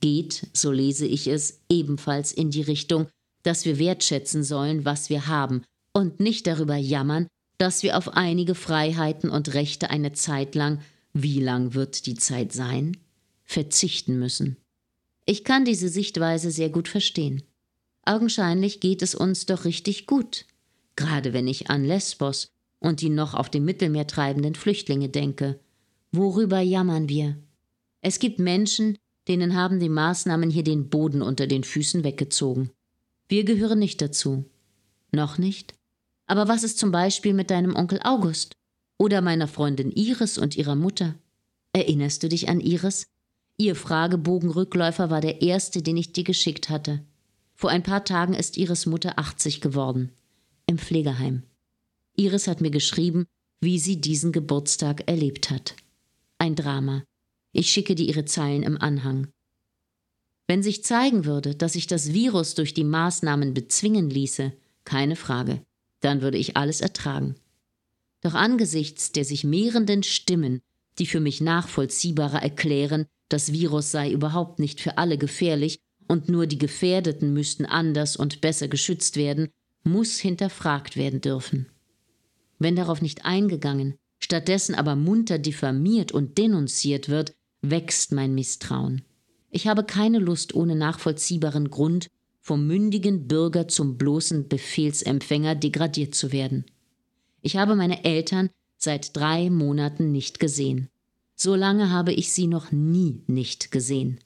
geht, 0.00 0.46
so 0.54 0.72
lese 0.72 1.06
ich 1.06 1.26
es, 1.26 1.60
ebenfalls 1.68 2.32
in 2.32 2.50
die 2.50 2.62
Richtung, 2.62 3.08
dass 3.42 3.66
wir 3.66 3.78
wertschätzen 3.78 4.42
sollen, 4.42 4.86
was 4.86 5.10
wir 5.10 5.26
haben 5.26 5.62
und 5.92 6.20
nicht 6.20 6.46
darüber 6.46 6.76
jammern, 6.76 7.26
dass 7.58 7.82
wir 7.82 7.98
auf 7.98 8.16
einige 8.16 8.54
Freiheiten 8.54 9.28
und 9.28 9.52
Rechte 9.52 9.90
eine 9.90 10.12
Zeit 10.12 10.54
lang, 10.54 10.80
wie 11.12 11.40
lang 11.40 11.74
wird 11.74 12.06
die 12.06 12.14
Zeit 12.14 12.52
sein, 12.52 12.96
verzichten 13.44 14.18
müssen. 14.18 14.56
Ich 15.30 15.44
kann 15.44 15.66
diese 15.66 15.90
Sichtweise 15.90 16.50
sehr 16.50 16.70
gut 16.70 16.88
verstehen. 16.88 17.42
Augenscheinlich 18.06 18.80
geht 18.80 19.02
es 19.02 19.14
uns 19.14 19.44
doch 19.44 19.66
richtig 19.66 20.06
gut, 20.06 20.46
gerade 20.96 21.34
wenn 21.34 21.46
ich 21.46 21.68
an 21.68 21.84
Lesbos 21.84 22.48
und 22.78 23.02
die 23.02 23.10
noch 23.10 23.34
auf 23.34 23.50
dem 23.50 23.66
Mittelmeer 23.66 24.06
treibenden 24.06 24.54
Flüchtlinge 24.54 25.10
denke. 25.10 25.60
Worüber 26.12 26.60
jammern 26.60 27.10
wir? 27.10 27.36
Es 28.00 28.20
gibt 28.20 28.38
Menschen, 28.38 28.96
denen 29.28 29.54
haben 29.54 29.80
die 29.80 29.90
Maßnahmen 29.90 30.48
hier 30.48 30.64
den 30.64 30.88
Boden 30.88 31.20
unter 31.20 31.46
den 31.46 31.62
Füßen 31.62 32.04
weggezogen. 32.04 32.70
Wir 33.28 33.44
gehören 33.44 33.80
nicht 33.80 34.00
dazu. 34.00 34.46
Noch 35.12 35.36
nicht? 35.36 35.74
Aber 36.26 36.48
was 36.48 36.62
ist 36.62 36.78
zum 36.78 36.90
Beispiel 36.90 37.34
mit 37.34 37.50
deinem 37.50 37.76
Onkel 37.76 38.00
August? 38.02 38.54
Oder 38.96 39.20
meiner 39.20 39.46
Freundin 39.46 39.90
Iris 39.90 40.38
und 40.38 40.56
ihrer 40.56 40.74
Mutter? 40.74 41.16
Erinnerst 41.74 42.22
du 42.22 42.30
dich 42.30 42.48
an 42.48 42.60
Iris? 42.60 43.08
Ihr 43.58 43.74
Fragebogenrückläufer 43.74 45.10
war 45.10 45.20
der 45.20 45.42
erste, 45.42 45.82
den 45.82 45.96
ich 45.96 46.12
dir 46.12 46.24
geschickt 46.24 46.70
hatte. 46.70 47.04
Vor 47.54 47.70
ein 47.70 47.82
paar 47.82 48.04
Tagen 48.04 48.34
ist 48.34 48.56
Iris 48.56 48.86
Mutter 48.86 49.18
80 49.18 49.60
geworden. 49.60 50.12
Im 50.66 50.78
Pflegeheim. 50.78 51.42
Iris 52.16 52.46
hat 52.46 52.60
mir 52.60 52.70
geschrieben, 52.70 53.26
wie 53.60 53.78
sie 53.78 54.00
diesen 54.00 54.32
Geburtstag 54.32 55.08
erlebt 55.08 55.50
hat. 55.50 55.74
Ein 56.38 56.54
Drama. 56.54 57.04
Ich 57.52 57.70
schicke 57.70 57.94
dir 57.94 58.06
ihre 58.06 58.24
Zeilen 58.24 58.62
im 58.62 58.80
Anhang. 58.80 59.28
Wenn 60.46 60.62
sich 60.62 60.84
zeigen 60.84 61.24
würde, 61.24 61.54
dass 61.54 61.74
sich 61.74 61.86
das 61.86 62.12
Virus 62.12 62.54
durch 62.54 62.72
die 62.72 62.84
Maßnahmen 62.84 63.52
bezwingen 63.52 64.08
ließe, 64.08 64.52
keine 64.84 65.16
Frage 65.16 65.60
dann 66.00 66.22
würde 66.22 66.38
ich 66.38 66.56
alles 66.56 66.80
ertragen. 66.80 67.34
Doch 68.20 68.34
angesichts 68.34 69.12
der 69.12 69.24
sich 69.24 69.44
mehrenden 69.44 70.02
Stimmen, 70.02 70.60
die 70.98 71.06
für 71.06 71.20
mich 71.20 71.40
nachvollziehbarer 71.40 72.42
erklären, 72.42 73.06
das 73.28 73.52
Virus 73.52 73.90
sei 73.90 74.10
überhaupt 74.10 74.58
nicht 74.58 74.80
für 74.80 74.98
alle 74.98 75.18
gefährlich 75.18 75.80
und 76.06 76.28
nur 76.28 76.46
die 76.46 76.58
Gefährdeten 76.58 77.32
müssten 77.32 77.66
anders 77.66 78.16
und 78.16 78.40
besser 78.40 78.68
geschützt 78.68 79.16
werden, 79.16 79.48
muss 79.84 80.18
hinterfragt 80.18 80.96
werden 80.96 81.20
dürfen. 81.20 81.66
Wenn 82.58 82.76
darauf 82.76 83.02
nicht 83.02 83.24
eingegangen, 83.24 83.94
stattdessen 84.18 84.74
aber 84.74 84.96
munter 84.96 85.38
diffamiert 85.38 86.12
und 86.12 86.38
denunziert 86.38 87.08
wird, 87.08 87.34
wächst 87.62 88.12
mein 88.12 88.34
Misstrauen. 88.34 89.02
Ich 89.50 89.66
habe 89.66 89.84
keine 89.84 90.18
Lust, 90.18 90.54
ohne 90.54 90.76
nachvollziehbaren 90.76 91.70
Grund 91.70 92.08
vom 92.40 92.66
mündigen 92.66 93.28
Bürger 93.28 93.68
zum 93.68 93.96
bloßen 93.98 94.48
Befehlsempfänger 94.48 95.54
degradiert 95.54 96.14
zu 96.14 96.32
werden. 96.32 96.64
Ich 97.42 97.56
habe 97.56 97.76
meine 97.76 98.04
Eltern 98.04 98.50
seit 98.76 99.16
drei 99.16 99.50
Monaten 99.50 100.12
nicht 100.12 100.40
gesehen. 100.40 100.88
So 101.40 101.54
lange 101.54 101.90
habe 101.90 102.12
ich 102.12 102.32
sie 102.32 102.48
noch 102.48 102.72
nie 102.72 103.22
nicht 103.28 103.70
gesehen. 103.70 104.18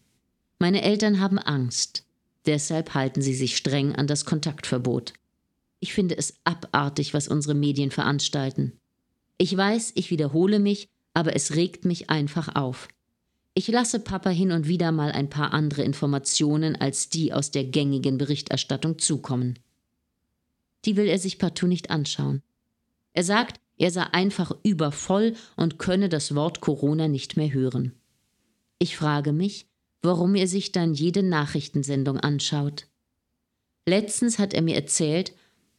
Meine 0.58 0.80
Eltern 0.80 1.20
haben 1.20 1.38
Angst, 1.38 2.06
deshalb 2.46 2.94
halten 2.94 3.20
sie 3.20 3.34
sich 3.34 3.58
streng 3.58 3.94
an 3.94 4.06
das 4.06 4.24
Kontaktverbot. 4.24 5.12
Ich 5.78 5.92
finde 5.92 6.16
es 6.16 6.36
abartig, 6.44 7.12
was 7.12 7.28
unsere 7.28 7.54
Medien 7.54 7.90
veranstalten. 7.90 8.72
Ich 9.36 9.54
weiß, 9.54 9.92
ich 9.94 10.10
wiederhole 10.10 10.58
mich, 10.58 10.88
aber 11.12 11.36
es 11.36 11.54
regt 11.54 11.84
mich 11.84 12.08
einfach 12.08 12.54
auf. 12.54 12.88
Ich 13.52 13.68
lasse 13.68 14.00
Papa 14.00 14.30
hin 14.30 14.50
und 14.50 14.66
wieder 14.66 14.90
mal 14.90 15.12
ein 15.12 15.28
paar 15.28 15.52
andere 15.52 15.82
Informationen 15.82 16.76
als 16.76 17.10
die 17.10 17.34
aus 17.34 17.50
der 17.50 17.64
gängigen 17.64 18.16
Berichterstattung 18.16 18.98
zukommen. 18.98 19.58
Die 20.86 20.96
will 20.96 21.08
er 21.08 21.18
sich 21.18 21.38
partout 21.38 21.66
nicht 21.66 21.90
anschauen. 21.90 22.42
Er 23.12 23.24
sagt, 23.24 23.60
er 23.78 23.90
sei 23.90 24.02
einfach 24.12 24.52
übervoll 24.62 25.34
und 25.56 25.78
könne 25.78 26.08
das 26.08 26.34
Wort 26.34 26.60
Corona 26.60 27.08
nicht 27.08 27.36
mehr 27.36 27.52
hören. 27.52 27.92
Ich 28.78 28.96
frage 28.96 29.32
mich, 29.32 29.66
warum 30.02 30.34
er 30.34 30.46
sich 30.46 30.72
dann 30.72 30.94
jede 30.94 31.22
Nachrichtensendung 31.22 32.18
anschaut. 32.18 32.86
Letztens 33.88 34.38
hat 34.38 34.54
er 34.54 34.62
mir 34.62 34.76
erzählt, 34.76 35.32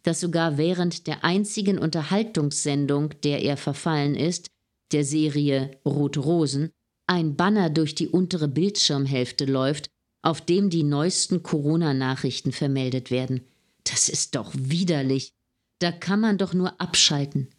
dass 0.04 0.20
sogar 0.20 0.58
während 0.58 1.08
der 1.08 1.24
einzigen 1.24 1.78
Unterhaltungssendung, 1.78 3.14
der 3.24 3.42
er 3.42 3.58
verfallen 3.58 4.16
ist, 4.16 4.48
der 4.92 5.06
Serie 5.06 5.72
Rote 5.86 6.20
Rosen, 6.20 6.72
ein 7.08 7.36
Banner 7.36 7.70
durch 7.70 7.96
die 7.96 8.08
untere 8.08 8.48
Bildschirmhälfte 8.48 9.46
läuft, 9.46 9.90
auf 10.22 10.42
dem 10.42 10.70
die 10.70 10.84
neuesten 10.84 11.44
Corona-Nachrichten 11.44 12.52
vermeldet 12.52 13.12
werden. 13.12 13.42
Das 13.84 14.08
ist 14.10 14.36
doch 14.36 14.52
widerlich. 14.56 15.34
Da 15.80 15.92
kann 15.92 16.22
man 16.22 16.38
doch 16.38 16.54
nur 16.54 16.80
abschalten. 16.80 17.50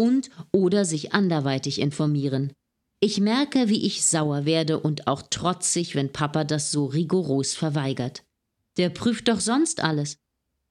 Und 0.00 0.30
oder 0.50 0.86
sich 0.86 1.12
anderweitig 1.12 1.78
informieren. 1.78 2.54
Ich 3.00 3.20
merke, 3.20 3.68
wie 3.68 3.84
ich 3.84 4.02
sauer 4.02 4.46
werde 4.46 4.80
und 4.80 5.06
auch 5.06 5.20
trotzig, 5.20 5.94
wenn 5.94 6.10
Papa 6.10 6.44
das 6.44 6.70
so 6.70 6.86
rigoros 6.86 7.52
verweigert. 7.52 8.22
Der 8.78 8.88
prüft 8.88 9.28
doch 9.28 9.40
sonst 9.40 9.84
alles. 9.84 10.16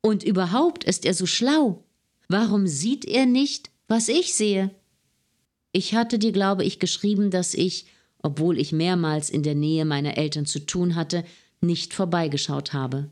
Und 0.01 0.23
überhaupt 0.23 0.83
ist 0.83 1.05
er 1.05 1.13
so 1.13 1.27
schlau. 1.27 1.83
Warum 2.27 2.65
sieht 2.65 3.05
er 3.05 3.27
nicht, 3.27 3.69
was 3.87 4.09
ich 4.09 4.33
sehe? 4.33 4.71
Ich 5.73 5.93
hatte 5.93 6.17
dir, 6.17 6.31
glaube 6.31 6.63
ich, 6.63 6.79
geschrieben, 6.79 7.29
dass 7.29 7.53
ich, 7.53 7.85
obwohl 8.23 8.57
ich 8.57 8.71
mehrmals 8.71 9.29
in 9.29 9.43
der 9.43 9.53
Nähe 9.53 9.85
meiner 9.85 10.17
Eltern 10.17 10.47
zu 10.47 10.65
tun 10.65 10.95
hatte, 10.95 11.23
nicht 11.61 11.93
vorbeigeschaut 11.93 12.73
habe. 12.73 13.11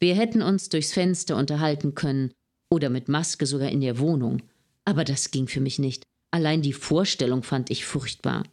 Wir 0.00 0.16
hätten 0.16 0.42
uns 0.42 0.70
durchs 0.70 0.92
Fenster 0.92 1.36
unterhalten 1.36 1.94
können 1.94 2.32
oder 2.68 2.90
mit 2.90 3.08
Maske 3.08 3.46
sogar 3.46 3.68
in 3.68 3.80
der 3.80 4.00
Wohnung. 4.00 4.42
Aber 4.84 5.04
das 5.04 5.30
ging 5.30 5.48
für 5.48 5.60
mich 5.60 5.78
nicht. 5.78 6.04
Allein 6.30 6.62
die 6.62 6.72
Vorstellung 6.72 7.42
fand 7.42 7.70
ich 7.70 7.84
furchtbar. 7.84 8.44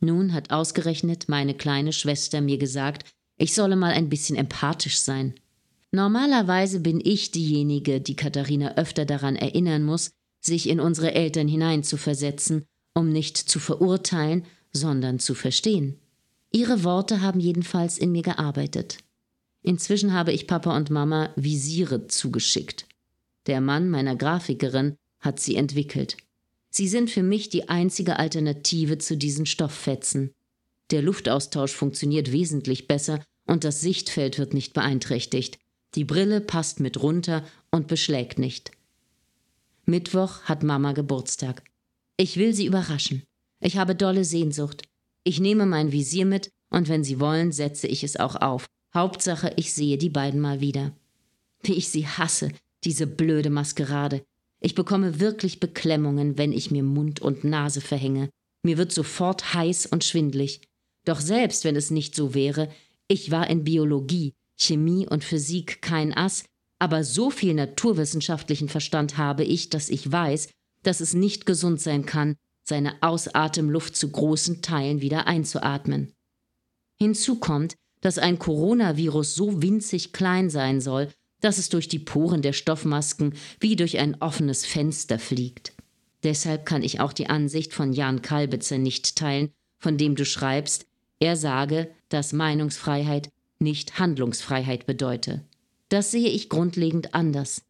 Nun 0.00 0.32
hat 0.32 0.50
ausgerechnet 0.50 1.28
meine 1.28 1.54
kleine 1.54 1.92
Schwester 1.92 2.40
mir 2.40 2.58
gesagt, 2.58 3.08
ich 3.36 3.54
solle 3.54 3.76
mal 3.76 3.92
ein 3.92 4.08
bisschen 4.08 4.36
empathisch 4.36 4.98
sein. 4.98 5.34
Normalerweise 5.92 6.80
bin 6.80 7.00
ich 7.02 7.30
diejenige, 7.30 8.00
die 8.00 8.16
Katharina 8.16 8.76
öfter 8.76 9.04
daran 9.04 9.36
erinnern 9.36 9.84
muss, 9.84 10.10
sich 10.40 10.68
in 10.68 10.80
unsere 10.80 11.14
Eltern 11.14 11.48
hineinzuversetzen, 11.48 12.64
um 12.94 13.10
nicht 13.10 13.36
zu 13.36 13.58
verurteilen, 13.58 14.44
sondern 14.72 15.18
zu 15.18 15.34
verstehen. 15.34 15.98
Ihre 16.52 16.84
Worte 16.84 17.20
haben 17.20 17.40
jedenfalls 17.40 17.98
in 17.98 18.12
mir 18.12 18.22
gearbeitet. 18.22 18.98
Inzwischen 19.62 20.12
habe 20.12 20.32
ich 20.32 20.46
Papa 20.46 20.76
und 20.76 20.90
Mama 20.90 21.30
Visiere 21.36 22.06
zugeschickt. 22.06 22.86
Der 23.46 23.60
Mann 23.60 23.88
meiner 23.88 24.14
Grafikerin 24.14 24.96
hat 25.24 25.40
sie 25.40 25.56
entwickelt. 25.56 26.16
Sie 26.70 26.88
sind 26.88 27.10
für 27.10 27.22
mich 27.22 27.48
die 27.48 27.68
einzige 27.68 28.18
Alternative 28.18 28.98
zu 28.98 29.16
diesen 29.16 29.46
Stofffetzen. 29.46 30.32
Der 30.90 31.02
Luftaustausch 31.02 31.72
funktioniert 31.72 32.32
wesentlich 32.32 32.88
besser 32.88 33.24
und 33.46 33.64
das 33.64 33.80
Sichtfeld 33.80 34.38
wird 34.38 34.54
nicht 34.54 34.74
beeinträchtigt. 34.74 35.58
Die 35.94 36.04
Brille 36.04 36.40
passt 36.40 36.80
mit 36.80 37.02
runter 37.02 37.44
und 37.70 37.86
beschlägt 37.86 38.38
nicht. 38.38 38.72
Mittwoch 39.86 40.42
hat 40.42 40.62
Mama 40.62 40.92
Geburtstag. 40.92 41.62
Ich 42.16 42.36
will 42.36 42.54
sie 42.54 42.66
überraschen. 42.66 43.22
Ich 43.60 43.76
habe 43.76 43.94
dolle 43.94 44.24
Sehnsucht. 44.24 44.82
Ich 45.24 45.40
nehme 45.40 45.66
mein 45.66 45.92
Visier 45.92 46.26
mit 46.26 46.50
und 46.70 46.88
wenn 46.88 47.04
Sie 47.04 47.20
wollen, 47.20 47.52
setze 47.52 47.86
ich 47.86 48.02
es 48.02 48.16
auch 48.16 48.36
auf. 48.36 48.66
Hauptsache, 48.92 49.52
ich 49.56 49.72
sehe 49.72 49.96
die 49.96 50.10
beiden 50.10 50.40
mal 50.40 50.60
wieder. 50.60 50.92
Wie 51.62 51.74
ich 51.74 51.88
sie 51.88 52.06
hasse, 52.06 52.50
diese 52.84 53.06
blöde 53.06 53.50
Maskerade. 53.50 54.22
Ich 54.64 54.74
bekomme 54.74 55.20
wirklich 55.20 55.60
Beklemmungen, 55.60 56.38
wenn 56.38 56.50
ich 56.50 56.70
mir 56.70 56.82
Mund 56.82 57.20
und 57.20 57.44
Nase 57.44 57.82
verhänge. 57.82 58.30
Mir 58.62 58.78
wird 58.78 58.92
sofort 58.92 59.52
heiß 59.52 59.84
und 59.84 60.04
schwindlig. 60.04 60.62
Doch 61.04 61.20
selbst 61.20 61.64
wenn 61.64 61.76
es 61.76 61.90
nicht 61.90 62.14
so 62.14 62.32
wäre, 62.32 62.70
ich 63.06 63.30
war 63.30 63.50
in 63.50 63.64
Biologie, 63.64 64.32
Chemie 64.58 65.06
und 65.06 65.22
Physik 65.22 65.82
kein 65.82 66.16
Ass, 66.16 66.46
aber 66.78 67.04
so 67.04 67.28
viel 67.28 67.52
naturwissenschaftlichen 67.52 68.70
Verstand 68.70 69.18
habe 69.18 69.44
ich, 69.44 69.68
dass 69.68 69.90
ich 69.90 70.10
weiß, 70.10 70.48
dass 70.82 71.02
es 71.02 71.12
nicht 71.12 71.44
gesund 71.44 71.82
sein 71.82 72.06
kann, 72.06 72.36
seine 72.62 73.02
Ausatemluft 73.02 73.94
zu 73.94 74.10
großen 74.10 74.62
Teilen 74.62 75.02
wieder 75.02 75.26
einzuatmen. 75.26 76.14
Hinzu 76.98 77.38
kommt, 77.38 77.74
dass 78.00 78.16
ein 78.16 78.38
Coronavirus 78.38 79.34
so 79.34 79.60
winzig 79.60 80.14
klein 80.14 80.48
sein 80.48 80.80
soll, 80.80 81.10
dass 81.44 81.58
es 81.58 81.68
durch 81.68 81.88
die 81.88 81.98
Poren 81.98 82.40
der 82.40 82.54
Stoffmasken 82.54 83.34
wie 83.60 83.76
durch 83.76 83.98
ein 83.98 84.16
offenes 84.22 84.64
Fenster 84.64 85.18
fliegt. 85.18 85.74
Deshalb 86.22 86.64
kann 86.64 86.82
ich 86.82 87.00
auch 87.00 87.12
die 87.12 87.26
Ansicht 87.26 87.74
von 87.74 87.92
Jan 87.92 88.22
Kalbitzer 88.22 88.78
nicht 88.78 89.14
teilen, 89.14 89.50
von 89.78 89.98
dem 89.98 90.14
du 90.14 90.24
schreibst, 90.24 90.86
er 91.20 91.36
sage, 91.36 91.90
dass 92.08 92.32
Meinungsfreiheit 92.32 93.28
nicht 93.58 93.98
Handlungsfreiheit 93.98 94.86
bedeute. 94.86 95.44
Das 95.90 96.10
sehe 96.10 96.30
ich 96.30 96.48
grundlegend 96.48 97.14
anders. 97.14 97.60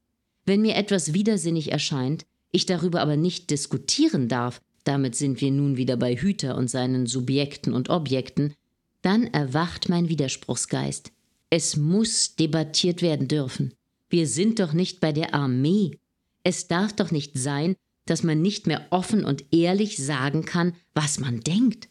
Wenn 0.47 0.63
mir 0.63 0.77
etwas 0.77 1.13
widersinnig 1.13 1.73
erscheint, 1.73 2.27
ich 2.53 2.67
darüber 2.67 3.01
aber 3.01 3.17
nicht 3.17 3.51
diskutieren 3.51 4.29
darf, 4.29 4.61
damit 4.85 5.17
sind 5.17 5.41
wir 5.41 5.51
nun 5.51 5.77
wieder 5.77 5.97
bei 5.97 6.15
Hüter 6.15 6.57
und 6.57 6.71
seinen 6.71 7.07
Subjekten 7.07 7.75
und 7.75 7.91
Objekten, 7.91 8.55
dann 9.03 9.27
erwacht 9.27 9.89
mein 9.89 10.09
Widerspruchsgeist. 10.09 11.11
Es 11.57 11.77
muss 11.77 12.35
debattiert 12.35 13.01
werden 13.01 13.29
dürfen. 13.29 13.75
Wir 14.09 14.27
sind 14.27 14.59
doch 14.59 14.73
nicht 14.73 14.99
bei 14.99 15.13
der 15.13 15.35
Armee. 15.35 16.01
Es 16.43 16.67
darf 16.67 16.93
doch 16.93 17.13
nicht 17.13 17.39
sein, 17.39 17.77
dass 18.07 18.25
man 18.25 18.43
nicht 18.43 18.67
mehr 18.67 18.89
offen 18.91 19.25
und 19.25 19.45
ehrlich 19.53 19.97
sagen 20.05 20.45
kann, 20.45 20.75
was 20.95 21.21
man 21.21 21.43
denkt. 21.43 21.89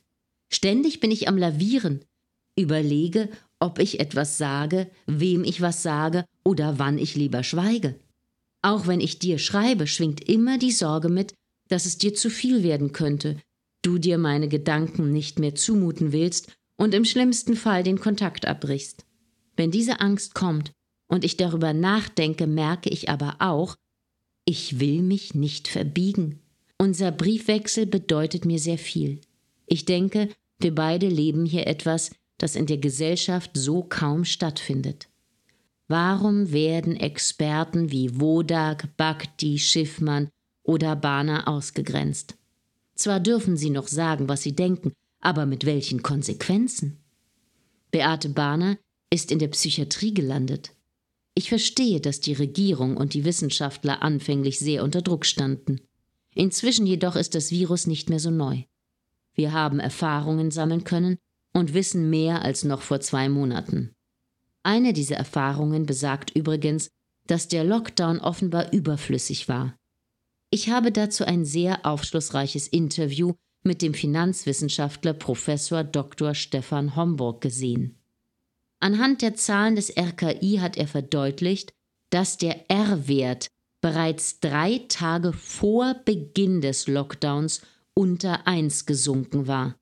Ständig 0.51 0.99
bin 0.99 1.11
ich 1.11 1.29
am 1.29 1.37
Lavieren, 1.37 2.03
überlege, 2.57 3.29
ob 3.57 3.79
ich 3.79 4.01
etwas 4.01 4.37
sage, 4.37 4.91
wem 5.05 5.45
ich 5.45 5.61
was 5.61 5.81
sage 5.81 6.25
oder 6.43 6.77
wann 6.77 6.97
ich 6.97 7.15
lieber 7.15 7.41
schweige. 7.41 7.97
Auch 8.61 8.85
wenn 8.85 8.99
ich 8.99 9.17
dir 9.17 9.37
schreibe, 9.37 9.87
schwingt 9.87 10.27
immer 10.27 10.57
die 10.57 10.73
Sorge 10.73 11.07
mit, 11.07 11.35
dass 11.69 11.85
es 11.85 11.97
dir 11.97 12.13
zu 12.13 12.29
viel 12.29 12.63
werden 12.63 12.91
könnte, 12.91 13.37
du 13.81 13.97
dir 13.97 14.17
meine 14.17 14.49
Gedanken 14.49 15.13
nicht 15.13 15.39
mehr 15.39 15.55
zumuten 15.55 16.11
willst 16.11 16.51
und 16.75 16.93
im 16.93 17.05
schlimmsten 17.05 17.55
Fall 17.55 17.83
den 17.83 17.97
Kontakt 17.97 18.45
abbrichst. 18.45 19.05
Wenn 19.55 19.71
diese 19.71 19.99
Angst 19.99 20.33
kommt 20.33 20.71
und 21.07 21.23
ich 21.23 21.37
darüber 21.37 21.73
nachdenke, 21.73 22.47
merke 22.47 22.89
ich 22.89 23.09
aber 23.09 23.35
auch, 23.39 23.75
ich 24.45 24.79
will 24.79 25.01
mich 25.01 25.35
nicht 25.35 25.67
verbiegen. 25.67 26.41
Unser 26.77 27.11
Briefwechsel 27.11 27.85
bedeutet 27.85 28.45
mir 28.45 28.59
sehr 28.59 28.77
viel. 28.77 29.21
Ich 29.67 29.85
denke, 29.85 30.29
wir 30.59 30.75
beide 30.75 31.07
leben 31.07 31.45
hier 31.45 31.67
etwas, 31.67 32.11
das 32.37 32.55
in 32.55 32.65
der 32.65 32.77
Gesellschaft 32.77 33.51
so 33.53 33.83
kaum 33.83 34.25
stattfindet. 34.25 35.07
Warum 35.87 36.51
werden 36.51 36.95
Experten 36.95 37.91
wie 37.91 38.19
Wodak, 38.19 38.97
Bhakti, 38.97 39.59
Schiffmann 39.59 40.29
oder 40.63 40.95
Bahner 40.95 41.47
ausgegrenzt. 41.47 42.35
Zwar 42.95 43.19
dürfen 43.19 43.57
sie 43.57 43.69
noch 43.69 43.87
sagen, 43.87 44.29
was 44.29 44.41
sie 44.41 44.55
denken, 44.55 44.93
aber 45.19 45.45
mit 45.45 45.65
welchen 45.65 46.01
Konsequenzen? 46.01 46.97
Beate 47.91 48.29
Bahner 48.29 48.77
ist 49.13 49.31
in 49.31 49.37
der 49.37 49.47
Psychiatrie 49.49 50.11
gelandet. 50.11 50.71
Ich 51.35 51.49
verstehe, 51.49 52.01
dass 52.01 52.19
die 52.19 52.33
Regierung 52.33 52.97
und 52.97 53.13
die 53.13 53.25
Wissenschaftler 53.25 54.01
anfänglich 54.01 54.57
sehr 54.57 54.83
unter 54.83 55.03
Druck 55.03 55.27
standen. 55.27 55.81
Inzwischen 56.33 56.87
jedoch 56.87 57.15
ist 57.15 57.35
das 57.35 57.51
Virus 57.51 57.85
nicht 57.85 58.09
mehr 58.09 58.19
so 58.19 58.31
neu. 58.31 58.63
Wir 59.35 59.51
haben 59.51 59.79
Erfahrungen 59.79 60.49
sammeln 60.49 60.83
können 60.83 61.17
und 61.53 61.75
wissen 61.75 62.09
mehr 62.09 62.41
als 62.41 62.63
noch 62.63 62.81
vor 62.81 63.01
zwei 63.01 63.29
Monaten. 63.29 63.93
Eine 64.63 64.93
dieser 64.93 65.17
Erfahrungen 65.17 65.85
besagt 65.85 66.35
übrigens, 66.35 66.89
dass 67.27 67.47
der 67.47 67.63
Lockdown 67.63 68.19
offenbar 68.19 68.73
überflüssig 68.73 69.47
war. 69.47 69.75
Ich 70.49 70.69
habe 70.69 70.91
dazu 70.91 71.23
ein 71.23 71.45
sehr 71.45 71.85
aufschlussreiches 71.85 72.67
Interview 72.67 73.33
mit 73.63 73.83
dem 73.83 73.93
Finanzwissenschaftler 73.93 75.13
Professor 75.13 75.83
Dr. 75.83 76.33
Stefan 76.33 76.95
Homburg 76.95 77.41
gesehen. 77.41 78.02
Anhand 78.83 79.21
der 79.21 79.33
Zahlen 79.33 79.77
des 79.77 79.95
RKI 79.95 80.57
hat 80.59 80.75
er 80.75 80.89
verdeutlicht, 80.89 81.71
dass 82.09 82.35
der 82.35 82.69
R-Wert 82.69 83.47
bereits 83.79 84.41
drei 84.41 84.81
Tage 84.89 85.31
vor 85.31 85.95
Beginn 86.03 86.59
des 86.59 86.87
Lockdowns 86.87 87.61
unter 87.93 88.45
1 88.45 88.85
gesunken 88.85 89.47
war 89.47 89.77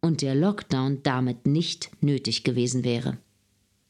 und 0.00 0.22
der 0.22 0.36
Lockdown 0.36 1.02
damit 1.02 1.48
nicht 1.48 1.90
nötig 2.00 2.44
gewesen 2.44 2.84
wäre. 2.84 3.18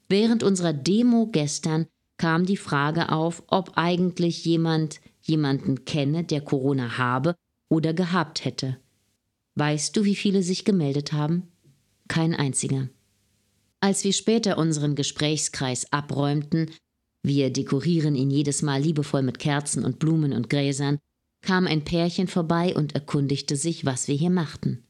Während 0.08 0.42
unserer 0.42 0.72
Demo 0.72 1.26
gestern 1.26 1.86
kam 2.16 2.46
die 2.46 2.56
Frage 2.56 3.12
auf, 3.12 3.42
ob 3.48 3.72
eigentlich 3.76 4.46
jemand 4.46 5.02
jemanden 5.20 5.84
kenne, 5.84 6.24
der 6.24 6.40
Corona 6.40 6.96
habe 6.96 7.34
oder 7.68 7.92
gehabt 7.92 8.46
hätte. 8.46 8.78
Weißt 9.56 9.94
du, 9.94 10.04
wie 10.04 10.16
viele 10.16 10.42
sich 10.42 10.64
gemeldet 10.64 11.12
haben? 11.12 11.52
Kein 12.08 12.34
einziger. 12.34 12.88
Als 13.84 14.02
wir 14.02 14.14
später 14.14 14.56
unseren 14.56 14.94
Gesprächskreis 14.94 15.92
abräumten, 15.92 16.70
wir 17.22 17.50
dekorieren 17.50 18.14
ihn 18.14 18.30
jedes 18.30 18.62
Mal 18.62 18.80
liebevoll 18.80 19.20
mit 19.20 19.38
Kerzen 19.38 19.84
und 19.84 19.98
Blumen 19.98 20.32
und 20.32 20.48
Gräsern, 20.48 20.98
kam 21.42 21.66
ein 21.66 21.84
Pärchen 21.84 22.26
vorbei 22.26 22.74
und 22.74 22.94
erkundigte 22.94 23.56
sich, 23.56 23.84
was 23.84 24.08
wir 24.08 24.14
hier 24.14 24.30
machten. 24.30 24.86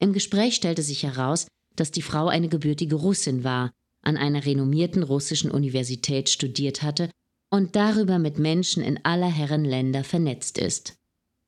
Im 0.00 0.12
Gespräch 0.12 0.56
stellte 0.56 0.82
sich 0.82 1.04
heraus, 1.04 1.46
dass 1.76 1.92
die 1.92 2.02
Frau 2.02 2.26
eine 2.26 2.48
gebürtige 2.48 2.96
Russin 2.96 3.44
war, 3.44 3.70
an 4.02 4.16
einer 4.16 4.44
renommierten 4.44 5.04
russischen 5.04 5.52
Universität 5.52 6.28
studiert 6.28 6.82
hatte 6.82 7.12
und 7.48 7.76
darüber 7.76 8.18
mit 8.18 8.40
Menschen 8.40 8.82
in 8.82 9.04
aller 9.04 9.30
Herren 9.30 9.64
Länder 9.64 10.02
vernetzt 10.02 10.58
ist. 10.58 10.96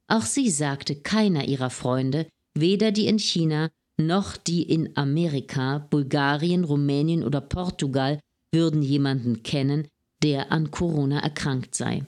Auch 0.07 0.23
sie 0.23 0.49
sagte 0.49 0.95
keiner 0.95 1.49
ihrer 1.49 1.71
Freunde, 1.71 2.29
weder 2.55 2.93
die 2.93 3.09
in 3.09 3.19
China 3.19 3.69
noch 3.99 4.37
die 4.37 4.63
in 4.63 4.97
Amerika, 4.97 5.79
Bulgarien, 5.91 6.65
Rumänien 6.65 7.25
oder 7.25 7.41
Portugal, 7.41 8.21
würden 8.53 8.83
jemanden 8.83 9.43
kennen, 9.43 9.89
der 10.23 10.53
an 10.53 10.71
Corona 10.71 11.21
erkrankt 11.21 11.75
sei. 11.75 12.07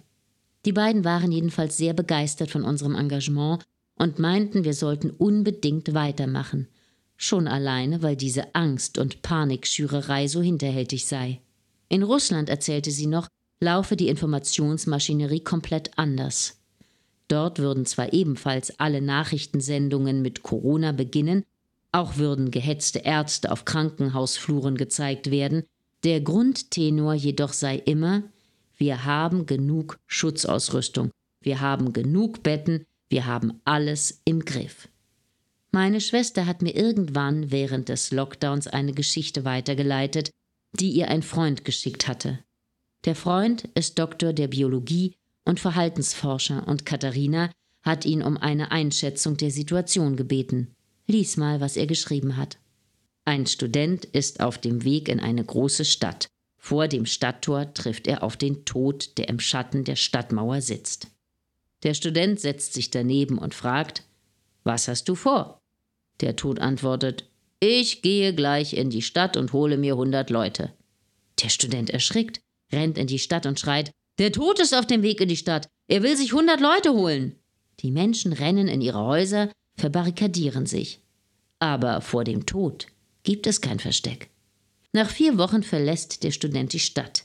Die 0.64 0.72
beiden 0.72 1.04
waren 1.04 1.32
jedenfalls 1.32 1.76
sehr 1.76 1.94
begeistert 1.94 2.50
von 2.50 2.64
unserem 2.64 2.94
Engagement 2.94 3.62
und 3.96 4.18
meinten, 4.18 4.64
wir 4.64 4.74
sollten 4.74 5.10
unbedingt 5.10 5.94
weitermachen, 5.94 6.68
schon 7.16 7.48
alleine, 7.48 8.02
weil 8.02 8.16
diese 8.16 8.54
Angst 8.54 8.98
und 8.98 9.22
Panikschürerei 9.22 10.26
so 10.28 10.40
hinterhältig 10.40 11.06
sei. 11.06 11.40
In 11.88 12.02
Russland, 12.02 12.48
erzählte 12.48 12.90
sie 12.90 13.06
noch, 13.06 13.28
laufe 13.60 13.96
die 13.96 14.08
Informationsmaschinerie 14.08 15.40
komplett 15.40 15.90
anders. 15.98 16.58
Dort 17.28 17.58
würden 17.58 17.84
zwar 17.84 18.12
ebenfalls 18.12 18.78
alle 18.80 19.02
Nachrichtensendungen 19.02 20.22
mit 20.22 20.42
Corona 20.42 20.92
beginnen, 20.92 21.44
auch 21.92 22.16
würden 22.16 22.50
gehetzte 22.50 23.00
Ärzte 23.00 23.50
auf 23.50 23.64
Krankenhausfluren 23.64 24.76
gezeigt 24.76 25.30
werden, 25.30 25.64
der 26.04 26.20
Grundtenor 26.20 27.14
jedoch 27.14 27.52
sei 27.52 27.76
immer, 27.76 28.22
wir 28.76 29.04
haben 29.04 29.46
genug 29.46 29.98
Schutzausrüstung, 30.06 31.10
wir 31.40 31.60
haben 31.60 31.92
genug 31.92 32.42
Betten, 32.42 32.86
wir 33.08 33.26
haben 33.26 33.60
alles 33.64 34.22
im 34.24 34.44
Griff. 34.44 34.88
Meine 35.72 36.00
Schwester 36.00 36.46
hat 36.46 36.62
mir 36.62 36.74
irgendwann 36.74 37.50
während 37.50 37.88
des 37.88 38.10
Lockdowns 38.10 38.66
eine 38.66 38.92
Geschichte 38.92 39.44
weitergeleitet, 39.44 40.30
die 40.72 40.90
ihr 40.90 41.08
ein 41.08 41.22
Freund 41.22 41.64
geschickt 41.64 42.08
hatte. 42.08 42.38
Der 43.04 43.14
Freund 43.14 43.68
ist 43.74 43.98
Doktor 43.98 44.32
der 44.32 44.48
Biologie 44.48 45.14
und 45.44 45.60
Verhaltensforscher 45.60 46.66
und 46.66 46.86
Katharina 46.86 47.50
hat 47.82 48.04
ihn 48.04 48.22
um 48.22 48.36
eine 48.36 48.72
Einschätzung 48.72 49.36
der 49.36 49.50
Situation 49.50 50.16
gebeten. 50.16 50.74
Lies 51.10 51.36
mal, 51.36 51.60
was 51.60 51.76
er 51.76 51.86
geschrieben 51.86 52.36
hat. 52.36 52.58
Ein 53.24 53.46
Student 53.46 54.04
ist 54.04 54.40
auf 54.40 54.58
dem 54.58 54.84
Weg 54.84 55.08
in 55.08 55.18
eine 55.18 55.44
große 55.44 55.84
Stadt. 55.84 56.28
Vor 56.56 56.86
dem 56.86 57.04
Stadttor 57.04 57.74
trifft 57.74 58.06
er 58.06 58.22
auf 58.22 58.36
den 58.36 58.64
Tod, 58.64 59.18
der 59.18 59.28
im 59.28 59.40
Schatten 59.40 59.82
der 59.82 59.96
Stadtmauer 59.96 60.60
sitzt. 60.60 61.08
Der 61.82 61.94
Student 61.94 62.38
setzt 62.38 62.74
sich 62.74 62.90
daneben 62.90 63.38
und 63.38 63.54
fragt, 63.54 64.04
Was 64.62 64.86
hast 64.86 65.08
du 65.08 65.16
vor? 65.16 65.58
Der 66.20 66.36
Tod 66.36 66.60
antwortet, 66.60 67.28
Ich 67.58 68.02
gehe 68.02 68.32
gleich 68.32 68.74
in 68.74 68.90
die 68.90 69.02
Stadt 69.02 69.36
und 69.36 69.52
hole 69.52 69.78
mir 69.78 69.96
hundert 69.96 70.30
Leute. 70.30 70.72
Der 71.42 71.48
Student 71.48 71.90
erschrickt, 71.90 72.40
rennt 72.72 72.98
in 72.98 73.08
die 73.08 73.18
Stadt 73.18 73.46
und 73.46 73.58
schreit, 73.58 73.90
Der 74.18 74.30
Tod 74.30 74.60
ist 74.60 74.74
auf 74.74 74.86
dem 74.86 75.02
Weg 75.02 75.20
in 75.20 75.28
die 75.28 75.36
Stadt, 75.36 75.66
er 75.88 76.04
will 76.04 76.16
sich 76.16 76.34
hundert 76.34 76.60
Leute 76.60 76.92
holen. 76.92 77.34
Die 77.80 77.90
Menschen 77.90 78.32
rennen 78.32 78.68
in 78.68 78.80
ihre 78.80 79.02
Häuser, 79.02 79.50
verbarrikadieren 79.80 80.66
sich. 80.66 81.00
Aber 81.58 82.00
vor 82.00 82.24
dem 82.24 82.46
Tod 82.46 82.86
gibt 83.22 83.46
es 83.46 83.60
kein 83.60 83.78
Versteck. 83.78 84.30
Nach 84.92 85.10
vier 85.10 85.38
Wochen 85.38 85.62
verlässt 85.62 86.22
der 86.22 86.30
Student 86.30 86.72
die 86.72 86.80
Stadt. 86.80 87.24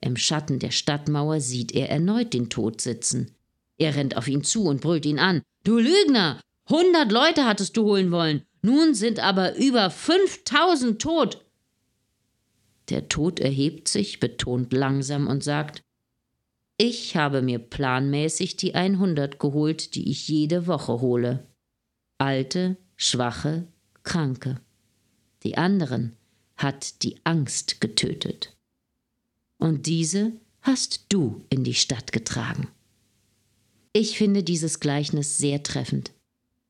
Im 0.00 0.16
Schatten 0.16 0.58
der 0.58 0.70
Stadtmauer 0.70 1.40
sieht 1.40 1.72
er 1.72 1.90
erneut 1.90 2.32
den 2.32 2.48
Tod 2.48 2.80
sitzen. 2.80 3.32
Er 3.78 3.94
rennt 3.94 4.16
auf 4.16 4.28
ihn 4.28 4.44
zu 4.44 4.64
und 4.64 4.80
brüllt 4.80 5.06
ihn 5.06 5.18
an. 5.18 5.42
Du 5.64 5.78
Lügner! 5.78 6.40
Hundert 6.68 7.12
Leute 7.12 7.44
hattest 7.44 7.76
du 7.76 7.84
holen 7.84 8.10
wollen. 8.10 8.42
Nun 8.62 8.94
sind 8.94 9.20
aber 9.20 9.56
über 9.56 9.90
fünftausend 9.90 11.00
tot. 11.00 11.44
Der 12.88 13.08
Tod 13.08 13.40
erhebt 13.40 13.88
sich, 13.88 14.20
betont 14.20 14.72
langsam 14.72 15.26
und 15.26 15.44
sagt, 15.44 15.82
ich 16.78 17.16
habe 17.16 17.42
mir 17.42 17.58
planmäßig 17.58 18.56
die 18.56 18.74
100 18.74 19.38
geholt, 19.38 19.94
die 19.94 20.10
ich 20.10 20.28
jede 20.28 20.66
Woche 20.66 21.00
hole. 21.00 21.46
Alte, 22.18 22.76
schwache, 22.96 23.66
kranke. 24.02 24.60
Die 25.42 25.58
anderen 25.58 26.16
hat 26.56 27.02
die 27.02 27.16
Angst 27.24 27.80
getötet. 27.80 28.56
Und 29.58 29.86
diese 29.86 30.32
hast 30.62 31.06
du 31.10 31.44
in 31.50 31.62
die 31.62 31.74
Stadt 31.74 32.12
getragen. 32.12 32.68
Ich 33.92 34.18
finde 34.18 34.42
dieses 34.42 34.80
Gleichnis 34.80 35.38
sehr 35.38 35.62
treffend. 35.62 36.12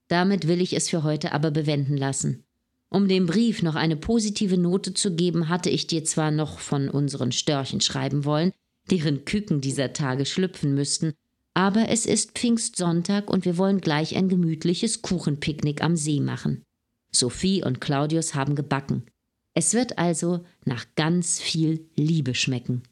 Damit 0.09 0.47
will 0.49 0.61
ich 0.61 0.75
es 0.75 0.91
für 0.91 1.03
heute 1.03 1.33
aber 1.33 1.51
bewenden 1.51 1.97
lassen. 1.97 2.45
Um 2.89 3.09
dem 3.09 3.27
Brief 3.27 3.63
noch 3.63 3.75
eine 3.75 3.97
positive 3.97 4.57
Note 4.57 4.95
zu 4.95 5.15
geben, 5.15 5.49
hatte 5.49 5.71
ich 5.71 5.87
dir 5.87 6.05
zwar 6.05 6.31
noch 6.31 6.59
von 6.59 6.89
unseren 6.89 7.33
Störchen 7.33 7.81
schreiben 7.81 8.25
wollen, 8.25 8.53
deren 8.91 9.25
Küken 9.25 9.61
dieser 9.61 9.93
Tage 9.93 10.25
schlüpfen 10.25 10.75
müssten, 10.75 11.15
aber 11.57 11.89
es 11.89 12.05
ist 12.05 12.33
Pfingstsonntag 12.33 13.31
und 13.31 13.47
wir 13.47 13.57
wollen 13.57 13.81
gleich 13.81 14.15
ein 14.15 14.29
gemütliches 14.29 15.01
Kuchenpicknick 15.01 15.83
am 15.83 15.97
See 15.97 16.21
machen. 16.21 16.63
Sophie 17.11 17.65
und 17.65 17.81
Claudius 17.81 18.35
haben 18.35 18.55
gebacken. 18.55 19.07
Es 19.55 19.73
wird 19.73 19.97
also 19.97 20.45
nach 20.67 20.85
ganz 20.97 21.41
viel 21.41 21.89
Liebe 21.97 22.35
schmecken. 22.35 22.83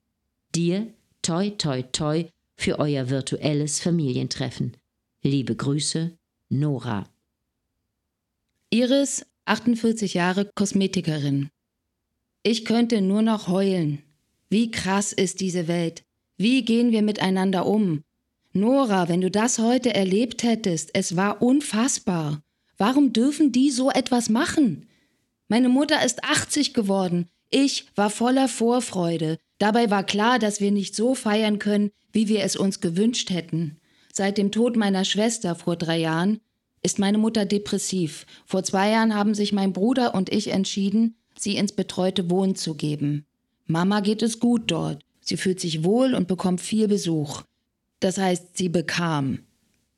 Dir 0.54 0.90
toi 1.20 1.50
toi 1.50 1.82
toi 1.82 2.24
für 2.56 2.78
euer 2.78 3.10
virtuelles 3.10 3.80
Familientreffen. 3.80 4.74
Liebe 5.22 5.56
Grüße, 5.56 6.16
Nora. 6.48 7.06
Iris, 8.70 9.26
48 9.44 10.14
Jahre 10.14 10.48
Kosmetikerin. 10.54 11.50
Ich 12.42 12.64
könnte 12.64 13.02
nur 13.02 13.20
noch 13.20 13.46
heulen. 13.46 14.02
Wie 14.48 14.70
krass 14.70 15.12
ist 15.12 15.42
diese 15.42 15.68
Welt? 15.68 16.02
Wie 16.38 16.64
gehen 16.64 16.92
wir 16.92 17.02
miteinander 17.02 17.66
um? 17.66 18.02
Nora, 18.56 19.08
wenn 19.08 19.20
du 19.20 19.32
das 19.32 19.58
heute 19.58 19.92
erlebt 19.94 20.44
hättest, 20.44 20.90
es 20.92 21.16
war 21.16 21.42
unfassbar. 21.42 22.40
Warum 22.78 23.12
dürfen 23.12 23.50
die 23.50 23.72
so 23.72 23.90
etwas 23.90 24.28
machen? 24.28 24.86
Meine 25.48 25.68
Mutter 25.68 26.04
ist 26.04 26.22
80 26.22 26.72
geworden. 26.72 27.28
Ich 27.50 27.86
war 27.96 28.10
voller 28.10 28.46
Vorfreude. 28.46 29.38
Dabei 29.58 29.90
war 29.90 30.04
klar, 30.04 30.38
dass 30.38 30.60
wir 30.60 30.70
nicht 30.70 30.94
so 30.94 31.16
feiern 31.16 31.58
können, 31.58 31.90
wie 32.12 32.28
wir 32.28 32.44
es 32.44 32.54
uns 32.54 32.80
gewünscht 32.80 33.30
hätten. 33.30 33.80
Seit 34.12 34.38
dem 34.38 34.52
Tod 34.52 34.76
meiner 34.76 35.04
Schwester 35.04 35.56
vor 35.56 35.74
drei 35.74 35.98
Jahren 35.98 36.38
ist 36.80 37.00
meine 37.00 37.18
Mutter 37.18 37.46
depressiv. 37.46 38.24
Vor 38.46 38.62
zwei 38.62 38.90
Jahren 38.90 39.16
haben 39.16 39.34
sich 39.34 39.52
mein 39.52 39.72
Bruder 39.72 40.14
und 40.14 40.32
ich 40.32 40.52
entschieden, 40.52 41.16
sie 41.36 41.56
ins 41.56 41.72
betreute 41.72 42.30
Wohnen 42.30 42.54
zu 42.54 42.76
geben. 42.76 43.26
Mama 43.66 43.98
geht 43.98 44.22
es 44.22 44.38
gut 44.38 44.70
dort. 44.70 45.02
Sie 45.20 45.36
fühlt 45.36 45.58
sich 45.58 45.82
wohl 45.82 46.14
und 46.14 46.28
bekommt 46.28 46.60
viel 46.60 46.86
Besuch. 46.86 47.42
Das 48.04 48.18
heißt, 48.18 48.58
sie 48.58 48.68
bekam. 48.68 49.38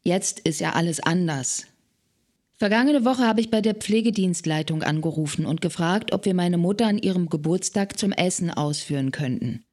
Jetzt 0.05 0.38
ist 0.38 0.61
ja 0.61 0.75
alles 0.75 1.01
anders. 1.01 1.66
Vergangene 2.57 3.05
Woche 3.05 3.27
habe 3.27 3.40
ich 3.40 3.51
bei 3.51 3.61
der 3.61 3.75
Pflegedienstleitung 3.75 4.85
angerufen 4.85 5.45
und 5.45 5.61
gefragt, 5.61 6.12
ob 6.12 6.25
wir 6.25 6.33
meine 6.33 6.57
Mutter 6.57 6.87
an 6.87 6.99
ihrem 6.99 7.29
Geburtstag 7.29 7.99
zum 7.99 8.12
Essen 8.12 8.53
ausführen 8.53 9.11
könnten. 9.11 9.64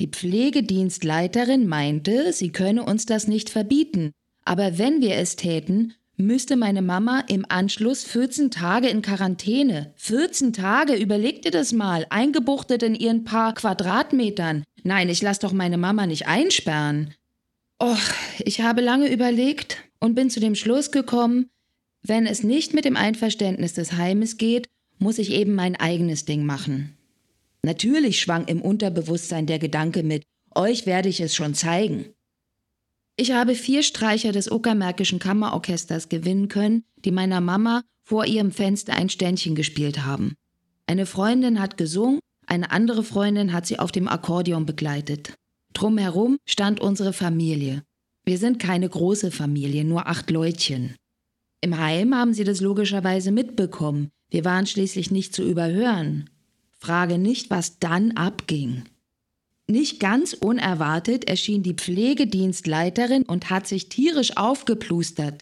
Die 0.00 0.08
Pflegedienstleiterin 0.08 1.66
meinte, 1.66 2.34
sie 2.34 2.52
könne 2.52 2.84
uns 2.84 3.06
das 3.06 3.26
nicht 3.26 3.48
verbieten, 3.48 4.12
aber 4.44 4.76
wenn 4.76 5.00
wir 5.00 5.16
es 5.16 5.36
täten, 5.36 5.94
müsste 6.18 6.56
meine 6.56 6.82
Mama 6.82 7.24
im 7.28 7.46
Anschluss 7.48 8.04
14 8.04 8.50
Tage 8.50 8.88
in 8.88 9.00
Quarantäne. 9.00 9.94
14 9.96 10.52
Tage, 10.52 10.92
überleg 10.92 11.40
dir 11.40 11.52
das 11.52 11.72
mal, 11.72 12.04
eingebuchtet 12.10 12.82
in 12.82 12.94
ihren 12.94 13.24
paar 13.24 13.54
Quadratmetern. 13.54 14.62
Nein, 14.82 15.08
ich 15.08 15.22
lass 15.22 15.38
doch 15.38 15.54
meine 15.54 15.78
Mama 15.78 16.06
nicht 16.06 16.26
einsperren. 16.26 17.14
Och, 17.82 17.98
ich 18.38 18.60
habe 18.60 18.80
lange 18.80 19.12
überlegt 19.12 19.78
und 19.98 20.14
bin 20.14 20.30
zu 20.30 20.38
dem 20.38 20.54
Schluss 20.54 20.92
gekommen, 20.92 21.50
wenn 22.04 22.26
es 22.26 22.44
nicht 22.44 22.74
mit 22.74 22.84
dem 22.84 22.96
Einverständnis 22.96 23.74
des 23.74 23.94
Heimes 23.94 24.36
geht, 24.36 24.68
muss 25.00 25.18
ich 25.18 25.32
eben 25.32 25.56
mein 25.56 25.74
eigenes 25.74 26.24
Ding 26.24 26.46
machen. 26.46 26.96
Natürlich 27.64 28.20
schwang 28.20 28.46
im 28.46 28.62
Unterbewusstsein 28.62 29.46
der 29.46 29.58
Gedanke 29.58 30.04
mit, 30.04 30.22
euch 30.54 30.86
werde 30.86 31.08
ich 31.08 31.20
es 31.20 31.34
schon 31.34 31.54
zeigen. 31.54 32.06
Ich 33.16 33.32
habe 33.32 33.56
vier 33.56 33.82
Streicher 33.82 34.30
des 34.30 34.48
Uckermärkischen 34.48 35.18
Kammerorchesters 35.18 36.08
gewinnen 36.08 36.46
können, 36.46 36.84
die 37.04 37.10
meiner 37.10 37.40
Mama 37.40 37.82
vor 38.04 38.26
ihrem 38.26 38.52
Fenster 38.52 38.94
ein 38.94 39.08
Ständchen 39.08 39.56
gespielt 39.56 40.04
haben. 40.04 40.36
Eine 40.86 41.06
Freundin 41.06 41.60
hat 41.60 41.76
gesungen, 41.76 42.20
eine 42.46 42.70
andere 42.70 43.02
Freundin 43.02 43.52
hat 43.52 43.66
sie 43.66 43.80
auf 43.80 43.90
dem 43.90 44.06
Akkordeon 44.06 44.66
begleitet. 44.66 45.34
Drumherum 45.72 46.38
stand 46.46 46.80
unsere 46.80 47.12
Familie. 47.12 47.82
Wir 48.24 48.38
sind 48.38 48.58
keine 48.58 48.88
große 48.88 49.30
Familie, 49.30 49.84
nur 49.84 50.06
acht 50.06 50.30
Leutchen. 50.30 50.94
Im 51.60 51.78
Heim 51.78 52.14
haben 52.14 52.34
sie 52.34 52.44
das 52.44 52.60
logischerweise 52.60 53.32
mitbekommen. 53.32 54.10
Wir 54.30 54.44
waren 54.44 54.66
schließlich 54.66 55.10
nicht 55.10 55.34
zu 55.34 55.42
überhören. 55.42 56.30
Frage 56.78 57.18
nicht, 57.18 57.50
was 57.50 57.78
dann 57.78 58.12
abging. 58.12 58.84
Nicht 59.68 60.00
ganz 60.00 60.32
unerwartet 60.32 61.28
erschien 61.28 61.62
die 61.62 61.74
Pflegedienstleiterin 61.74 63.22
und 63.22 63.50
hat 63.50 63.66
sich 63.66 63.88
tierisch 63.88 64.36
aufgeplustert. 64.36 65.40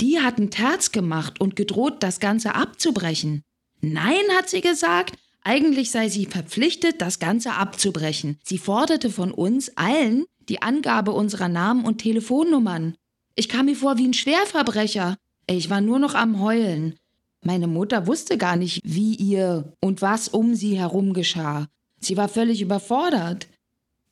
Die 0.00 0.18
hatten 0.18 0.50
Terz 0.50 0.90
gemacht 0.90 1.40
und 1.40 1.54
gedroht, 1.54 2.02
das 2.02 2.18
Ganze 2.18 2.54
abzubrechen. 2.54 3.42
Nein, 3.80 4.24
hat 4.36 4.50
sie 4.50 4.60
gesagt, 4.60 5.16
eigentlich 5.44 5.90
sei 5.90 6.08
sie 6.08 6.26
verpflichtet, 6.26 7.00
das 7.00 7.18
Ganze 7.18 7.52
abzubrechen. 7.52 8.38
Sie 8.42 8.58
forderte 8.58 9.10
von 9.10 9.30
uns 9.30 9.76
allen 9.76 10.24
die 10.48 10.62
Angabe 10.62 11.12
unserer 11.12 11.48
Namen 11.48 11.84
und 11.84 11.98
Telefonnummern. 11.98 12.96
Ich 13.34 13.48
kam 13.48 13.66
mir 13.66 13.76
vor 13.76 13.98
wie 13.98 14.08
ein 14.08 14.14
Schwerverbrecher. 14.14 15.16
Ich 15.46 15.70
war 15.70 15.80
nur 15.80 15.98
noch 15.98 16.14
am 16.14 16.40
Heulen. 16.40 16.96
Meine 17.42 17.66
Mutter 17.66 18.06
wusste 18.06 18.38
gar 18.38 18.56
nicht, 18.56 18.80
wie 18.84 19.14
ihr 19.14 19.72
und 19.80 20.00
was 20.00 20.28
um 20.28 20.54
sie 20.54 20.78
herum 20.78 21.12
geschah. 21.12 21.68
Sie 22.00 22.16
war 22.16 22.28
völlig 22.28 22.62
überfordert. 22.62 23.48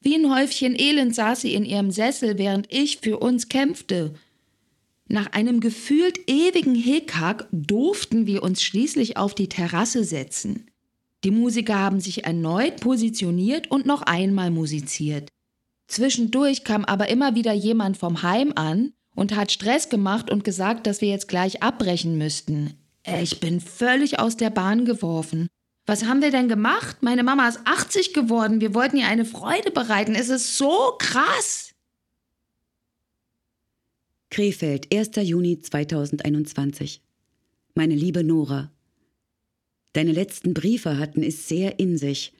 Wie 0.01 0.16
ein 0.16 0.35
Häufchen 0.35 0.79
Elend 0.79 1.14
saß 1.14 1.42
sie 1.42 1.55
in 1.55 1.64
ihrem 1.64 1.90
Sessel, 1.90 2.37
während 2.37 2.71
ich 2.73 2.99
für 2.99 3.18
uns 3.18 3.49
kämpfte. 3.49 4.14
Nach 5.09 5.33
einem 5.33 5.61
gefühlt 5.61 6.29
ewigen 6.29 6.75
Hickhack 6.75 7.47
durften 7.53 8.27
wir 8.27 8.42
uns 8.42 8.62
schließlich 8.62 9.16
auf 9.16 9.35
die 9.35 9.49
Terrasse 9.49 10.05
setzen. 10.05 10.66
Die 11.25 11.31
Musiker 11.31 11.79
haben 11.79 12.01
sich 12.01 12.25
erneut 12.25 12.81
positioniert 12.81 13.71
und 13.71 13.87
noch 13.87 14.03
einmal 14.03 14.51
musiziert. 14.51 15.29
Zwischendurch 15.87 16.65
kam 16.65 16.85
aber 16.85 17.09
immer 17.09 17.35
wieder 17.35 17.53
jemand 17.53 17.97
vom 17.97 18.23
Heim 18.23 18.53
an 18.57 18.93
und 19.15 19.37
hat 19.37 19.53
Stress 19.53 19.89
gemacht 19.89 20.31
und 20.31 20.43
gesagt, 20.43 20.87
dass 20.87 21.01
wir 21.01 21.09
jetzt 21.09 21.29
gleich 21.29 21.63
abbrechen 21.63 22.19
müssten. 22.19 22.75
Ich 23.21 23.41
bin 23.41 23.61
völlig 23.61 24.19
aus 24.19 24.37
der 24.37 24.51
Bahn 24.51 24.85
geworfen. 24.85 25.49
Was 25.87 26.05
haben 26.05 26.23
wir 26.23 26.31
denn 26.31 26.49
gemacht? 26.49 26.99
Meine 27.03 27.25
Mama 27.25 27.49
ist 27.49 27.61
80 27.65 28.15
geworden. 28.15 28.61
Wir 28.61 28.75
wollten 28.75 28.97
ihr 28.97 29.09
eine 29.09 29.25
Freude 29.25 29.71
bereiten. 29.73 30.15
Es 30.15 30.29
ist 30.29 30.57
so 30.57 30.95
krass. 30.99 31.73
Krefeld, 34.31 34.95
1. 34.95 35.11
Juni 35.17 35.61
2021. 35.61 37.03
Meine 37.75 37.95
liebe 37.95 38.23
Nora, 38.23 38.71
Deine 39.93 40.13
letzten 40.13 40.55
Briefe 40.55 40.99
hatten 40.99 41.23
es 41.23 41.49
sehr 41.49 41.79
in 41.79 41.99
sich. 41.99 42.33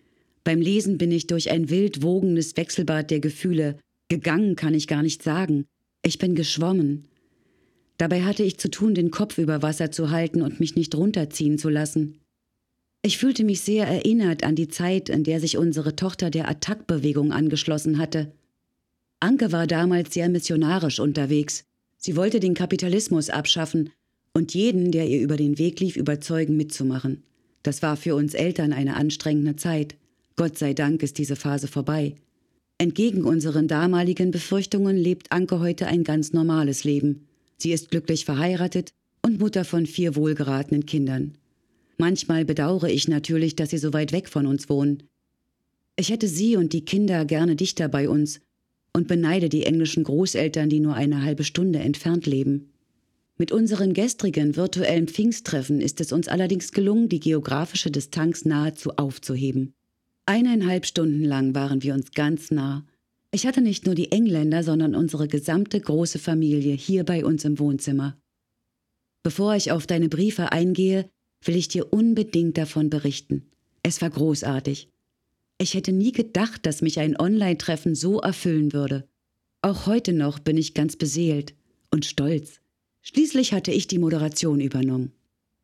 Beim 0.45 0.61
Lesen 0.61 0.99
bin 0.99 1.13
ich 1.13 1.27
durch 1.27 1.51
ein 1.51 1.71
wild 1.71 2.03
wogendes 2.03 2.57
Wechselbad 2.57 3.11
der 3.11 3.21
Gefühle. 3.21 3.79
Gegangen 4.09 4.57
kann 4.57 4.75
ich 4.75 4.89
gar 4.89 5.03
nicht 5.03 5.23
sagen. 5.23 5.67
Ich 6.03 6.19
bin 6.19 6.35
geschwommen. 6.35 7.09
Dabei 7.99 8.23
hatte 8.23 8.43
ich 8.43 8.59
zu 8.59 8.71
tun, 8.71 8.95
den 8.95 9.11
Kopf 9.11 9.39
über 9.39 9.63
Wasser 9.63 9.91
zu 9.91 10.11
halten 10.11 10.43
und 10.43 10.61
mich 10.61 10.75
nicht 10.75 10.95
runterziehen 10.95 11.59
zu 11.59 11.69
lassen. 11.69 12.19
Ich 13.03 13.19
fühlte 13.19 13.45
mich 13.45 13.61
sehr 13.61 13.87
erinnert 13.87 14.45
an 14.45 14.55
die 14.55 14.69
Zeit, 14.69 15.09
in 15.09 15.25
der 15.25 15.41
sich 15.41 15.59
unsere 15.59 15.95
Tochter 15.95 16.31
der 16.31 16.49
Attackbewegung 16.49 17.33
angeschlossen 17.33 17.99
hatte. 17.99 18.33
Anke 19.21 19.53
war 19.53 19.67
damals 19.67 20.15
sehr 20.15 20.29
missionarisch 20.29 20.99
unterwegs. 20.99 21.65
Sie 21.97 22.17
wollte 22.17 22.41
den 22.41 22.55
Kapitalismus 22.55 23.31
abschaffen 23.31 23.91
und 24.33 24.55
jeden, 24.55 24.91
der 24.91 25.07
ihr 25.07 25.21
über 25.21 25.37
den 25.37 25.59
Weg 25.59 25.79
lief, 25.79 25.97
überzeugen, 25.97 26.57
mitzumachen. 26.57 27.23
Das 27.63 27.83
war 27.83 27.97
für 27.97 28.15
uns 28.15 28.35
Eltern 28.35 28.73
eine 28.73 28.97
anstrengende 28.97 29.57
Zeit. 29.57 29.97
Gott 30.37 30.59
sei 30.59 30.75
Dank 30.75 31.03
ist 31.03 31.19
diese 31.19 31.37
Phase 31.37 31.69
vorbei. 31.69 32.17
Entgegen 32.79 33.25
unseren 33.25 33.69
damaligen 33.69 34.31
Befürchtungen 34.31 34.97
lebt 34.97 35.31
Anke 35.31 35.61
heute 35.61 35.87
ein 35.87 36.03
ganz 36.03 36.33
normales 36.33 36.85
Leben. 36.85 37.29
Sie 37.59 37.73
ist 37.73 37.91
glücklich 37.91 38.25
verheiratet 38.25 38.91
und 39.25 39.39
Mutter 39.39 39.65
von 39.65 39.87
vier 39.87 40.17
wohlgeratenen 40.17 40.85
Kindern. 40.85 41.39
Manchmal 41.97 42.45
bedauere 42.45 42.89
ich 42.89 43.07
natürlich, 43.07 43.55
dass 43.55 43.71
sie 43.71 43.79
so 43.79 43.93
weit 43.93 44.11
weg 44.11 44.29
von 44.29 44.47
uns 44.47 44.69
wohnen. 44.69 45.05
Ich 45.95 46.09
hätte 46.09 46.27
sie 46.27 46.57
und 46.57 46.73
die 46.73 46.85
Kinder 46.85 47.25
gerne 47.25 47.55
dichter 47.55 47.89
bei 47.89 48.09
uns 48.09 48.41
und 48.93 49.07
beneide 49.07 49.49
die 49.49 49.65
englischen 49.65 50.03
Großeltern, 50.03 50.69
die 50.69 50.81
nur 50.81 50.95
eine 50.95 51.23
halbe 51.23 51.45
Stunde 51.45 51.79
entfernt 51.79 52.27
leben. 52.27 52.72
Mit 53.43 53.51
unseren 53.51 53.93
gestrigen 53.93 54.55
virtuellen 54.55 55.09
Pfingsttreffen 55.09 55.81
ist 55.81 56.01
es 56.01 56.13
uns 56.13 56.29
allerdings 56.29 56.71
gelungen, 56.71 57.09
die 57.09 57.19
geografische 57.19 57.91
Distanz 57.91 58.45
nahezu 58.45 58.93
aufzuheben. 58.99 59.75
Eineinhalb 60.27 60.87
Stunden 60.87 61.25
lang 61.25 61.53
waren 61.53 61.83
wir 61.83 61.95
uns 61.95 62.13
ganz 62.13 62.53
nah. 62.53 62.87
Ich 63.33 63.45
hatte 63.45 63.61
nicht 63.61 63.85
nur 63.85 63.97
die 63.97 64.13
Engländer, 64.13 64.63
sondern 64.63 64.95
unsere 64.95 65.27
gesamte 65.27 65.81
große 65.81 66.21
Familie 66.21 66.75
hier 66.75 67.03
bei 67.03 67.25
uns 67.25 67.45
im 67.45 67.59
Wohnzimmer. 67.59 68.17
Bevor 69.25 69.57
ich 69.57 69.73
auf 69.73 69.89
deine 69.89 70.09
Briefe 70.09 70.53
eingehe, 70.53 71.11
will 71.45 71.57
ich 71.57 71.67
dir 71.67 71.93
unbedingt 71.93 72.57
davon 72.57 72.91
berichten. 72.91 73.51
Es 73.83 74.01
war 74.01 74.11
großartig. 74.11 74.89
Ich 75.59 75.75
hätte 75.75 75.91
nie 75.91 76.13
gedacht, 76.13 76.65
dass 76.65 76.81
mich 76.81 77.01
ein 77.01 77.19
Online-Treffen 77.19 77.97
so 77.97 78.21
erfüllen 78.21 78.73
würde. 78.73 79.09
Auch 79.63 79.87
heute 79.87 80.13
noch 80.13 80.39
bin 80.39 80.57
ich 80.57 80.75
ganz 80.75 80.95
beseelt 80.95 81.57
und 81.91 82.05
stolz. 82.05 82.62
Schließlich 83.03 83.53
hatte 83.53 83.73
ich 83.73 83.89
die 83.89 83.99
Moderation 83.99 84.61
übernommen. 84.61 85.13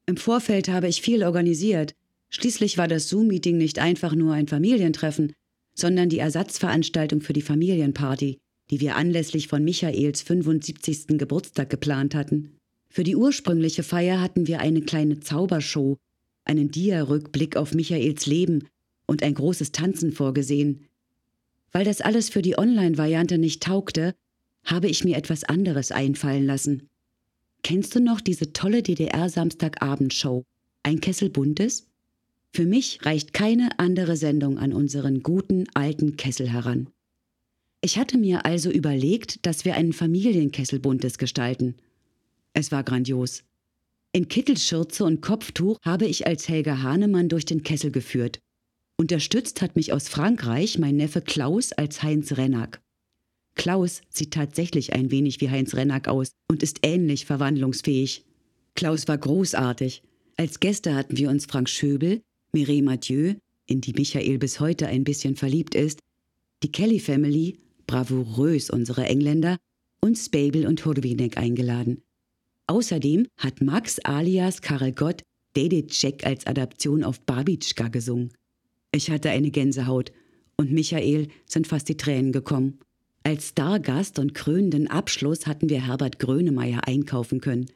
Im 0.06 0.16
Vorfeld 0.16 0.68
habe 0.68 0.88
ich 0.88 1.02
viel 1.02 1.22
organisiert. 1.22 1.94
Schließlich 2.30 2.78
war 2.78 2.88
das 2.88 3.08
Zoom-Meeting 3.08 3.56
nicht 3.56 3.78
einfach 3.78 4.14
nur 4.14 4.34
ein 4.34 4.48
Familientreffen, 4.48 5.32
sondern 5.74 6.08
die 6.08 6.18
Ersatzveranstaltung 6.18 7.20
für 7.20 7.32
die 7.32 7.42
Familienparty, 7.42 8.38
die 8.70 8.80
wir 8.80 8.96
anlässlich 8.96 9.46
von 9.48 9.62
Michaels 9.62 10.22
75. 10.22 11.18
Geburtstag 11.18 11.70
geplant 11.70 12.14
hatten. 12.14 12.56
Für 12.90 13.04
die 13.04 13.16
ursprüngliche 13.16 13.82
Feier 13.82 14.20
hatten 14.20 14.46
wir 14.46 14.60
eine 14.60 14.82
kleine 14.82 15.20
Zaubershow, 15.20 15.96
einen 16.44 16.70
Dia-Rückblick 16.70 17.56
auf 17.56 17.74
Michaels 17.74 18.26
Leben 18.26 18.66
und 19.06 19.22
ein 19.22 19.34
großes 19.34 19.72
Tanzen 19.72 20.12
vorgesehen. 20.12 20.86
Weil 21.70 21.84
das 21.84 22.00
alles 22.00 22.30
für 22.30 22.42
die 22.42 22.58
Online-Variante 22.58 23.38
nicht 23.38 23.62
taugte, 23.62 24.14
habe 24.64 24.88
ich 24.88 25.04
mir 25.04 25.16
etwas 25.16 25.44
anderes 25.44 25.92
einfallen 25.92 26.44
lassen. 26.44 26.88
Kennst 27.62 27.94
du 27.94 28.00
noch 28.00 28.20
diese 28.20 28.52
tolle 28.52 28.82
DDR-Samstagabendshow? 28.82 30.44
Ein 30.82 31.00
Kessel 31.00 31.30
Buntes? 31.30 31.86
Für 32.54 32.64
mich 32.64 33.04
reicht 33.04 33.32
keine 33.32 33.78
andere 33.78 34.16
Sendung 34.16 34.58
an 34.58 34.72
unseren 34.72 35.22
guten 35.22 35.66
alten 35.74 36.16
Kessel 36.16 36.48
heran. 36.48 36.88
Ich 37.80 37.98
hatte 37.98 38.18
mir 38.18 38.44
also 38.44 38.70
überlegt, 38.70 39.46
dass 39.46 39.64
wir 39.64 39.74
einen 39.74 39.92
Familienkessel 39.92 40.80
Buntes 40.80 41.18
gestalten. 41.18 41.76
Es 42.54 42.72
war 42.72 42.82
grandios. 42.82 43.44
In 44.12 44.28
Kittelschürze 44.28 45.04
und 45.04 45.20
Kopftuch 45.20 45.78
habe 45.84 46.06
ich 46.06 46.26
als 46.26 46.48
Helga 46.48 46.82
Hahnemann 46.82 47.28
durch 47.28 47.44
den 47.44 47.62
Kessel 47.62 47.90
geführt. 47.90 48.40
Unterstützt 48.96 49.62
hat 49.62 49.76
mich 49.76 49.92
aus 49.92 50.08
Frankreich 50.08 50.78
mein 50.78 50.96
Neffe 50.96 51.20
Klaus 51.20 51.72
als 51.72 52.02
Heinz 52.02 52.36
Rennack. 52.36 52.80
Klaus 53.58 54.02
sieht 54.08 54.32
tatsächlich 54.32 54.94
ein 54.94 55.10
wenig 55.10 55.40
wie 55.42 55.50
Heinz 55.50 55.74
Rennack 55.74 56.08
aus 56.08 56.30
und 56.48 56.62
ist 56.62 56.78
ähnlich 56.82 57.26
verwandlungsfähig. 57.26 58.24
Klaus 58.74 59.08
war 59.08 59.18
großartig. 59.18 60.02
Als 60.36 60.60
Gäste 60.60 60.94
hatten 60.94 61.18
wir 61.18 61.28
uns 61.28 61.44
Frank 61.44 61.68
Schöbel, 61.68 62.22
Mireille 62.52 62.84
Mathieu, 62.84 63.34
in 63.66 63.80
die 63.80 63.92
Michael 63.92 64.38
bis 64.38 64.60
heute 64.60 64.86
ein 64.86 65.02
bisschen 65.02 65.34
verliebt 65.34 65.74
ist, 65.74 65.98
die 66.62 66.70
Kelly 66.70 67.00
Family, 67.00 67.58
bravourös 67.88 68.70
unsere 68.70 69.04
Engländer, 69.04 69.58
und 70.00 70.16
Spabel 70.16 70.64
und 70.64 70.84
Hurwinek 70.86 71.36
eingeladen. 71.36 72.02
Außerdem 72.68 73.26
hat 73.36 73.60
Max 73.60 73.98
alias 73.98 74.62
Karel 74.62 74.92
Gott 74.92 75.22
Jack 75.56 76.24
als 76.24 76.46
Adaption 76.46 77.02
auf 77.02 77.20
Babitschka 77.22 77.88
gesungen. 77.88 78.32
Ich 78.92 79.10
hatte 79.10 79.30
eine 79.30 79.50
Gänsehaut 79.50 80.12
und 80.56 80.70
Michael 80.70 81.26
sind 81.46 81.66
fast 81.66 81.88
die 81.88 81.96
Tränen 81.96 82.30
gekommen. 82.30 82.78
Als 83.22 83.48
Stargast 83.48 84.18
und 84.18 84.34
krönenden 84.34 84.88
Abschluss 84.88 85.46
hatten 85.46 85.68
wir 85.68 85.86
Herbert 85.86 86.18
Grönemeyer 86.18 86.86
einkaufen 86.86 87.40
können. 87.40 87.66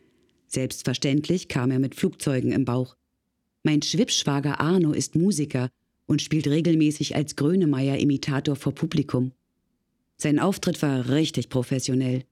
Selbstverständlich 0.46 1.48
kam 1.48 1.70
er 1.70 1.78
mit 1.78 1.94
Flugzeugen 1.94 2.52
im 2.52 2.64
Bauch. 2.64 2.96
Mein 3.62 3.83
Schwippschwager 3.83 4.61
Arno 4.61 4.92
ist 4.92 5.14
Musiker 5.14 5.70
und 6.07 6.20
spielt 6.20 6.46
regelmäßig 6.46 7.14
als 7.16 7.37
Grönemeyer-Imitator 7.37 8.57
vor 8.57 8.74
Publikum. 8.74 9.33
Sein 10.16 10.38
Auftritt 10.38 10.81
war 10.83 11.09
richtig 11.09 11.48
professionell. 11.48 12.24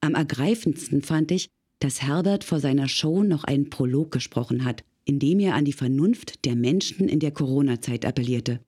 Am 0.00 0.14
ergreifendsten 0.14 1.02
fand 1.02 1.30
ich, 1.30 1.48
dass 1.78 2.02
Herbert 2.02 2.44
vor 2.44 2.60
seiner 2.60 2.88
Show 2.88 3.22
noch 3.22 3.44
einen 3.44 3.70
Prolog 3.70 4.10
gesprochen 4.12 4.64
hat, 4.64 4.84
in 5.04 5.18
dem 5.18 5.40
er 5.40 5.54
an 5.54 5.64
die 5.64 5.72
Vernunft 5.72 6.44
der 6.44 6.56
Menschen 6.56 7.08
in 7.08 7.20
der 7.20 7.32
Corona-Zeit 7.32 8.04
appellierte. 8.04 8.60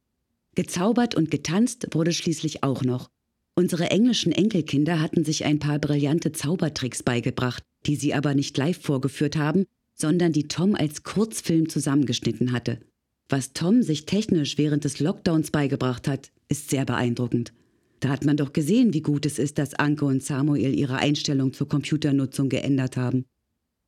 Gezaubert 0.55 1.15
und 1.15 1.31
getanzt 1.31 1.89
wurde 1.93 2.13
schließlich 2.13 2.63
auch 2.63 2.83
noch. 2.83 3.11
Unsere 3.57 3.91
englischen 3.91 4.33
Enkelkinder 4.33 5.01
hatten 5.01 5.25
sich 5.25 5.45
ein 5.45 5.61
paar 5.61 5.79
brillante 5.79 6.33
Zaubertricks 6.33 7.03
beigebracht, 7.03 7.63
die 7.87 7.97
sie 7.97 8.13
aber 8.13 8.35
nicht 8.35 8.57
live 8.59 8.81
vorgeführt 8.81 9.37
haben, 9.37 9.67
sondern 9.95 10.33
die 10.33 10.49
Tom 10.49 10.75
als 10.75 11.05
Kurzfilm 11.05 11.69
zusammengeschnitten 11.69 12.53
hatte. 12.53 12.81
Was 13.29 13.53
Tom 13.53 13.83
sich 13.83 14.07
technisch 14.07 14.59
während 14.59 14.85
des 14.85 14.99
Lockdowns 14.99 15.51
beigebracht 15.51 16.09
hat, 16.09 16.31
ist 16.49 16.69
sehr 16.69 16.85
beeindruckend. 16.85 17.53
Da 18.01 18.09
hat 18.09 18.25
man 18.25 18.37
doch 18.37 18.53
gesehen, 18.53 18.93
wie 18.93 19.01
gut 19.01 19.25
es 19.25 19.39
ist, 19.39 19.57
dass 19.57 19.75
Anke 19.75 20.05
und 20.05 20.23
Samuel 20.23 20.75
ihre 20.75 20.97
Einstellung 20.97 21.53
zur 21.53 21.69
Computernutzung 21.69 22.49
geändert 22.49 22.97
haben. 22.97 23.25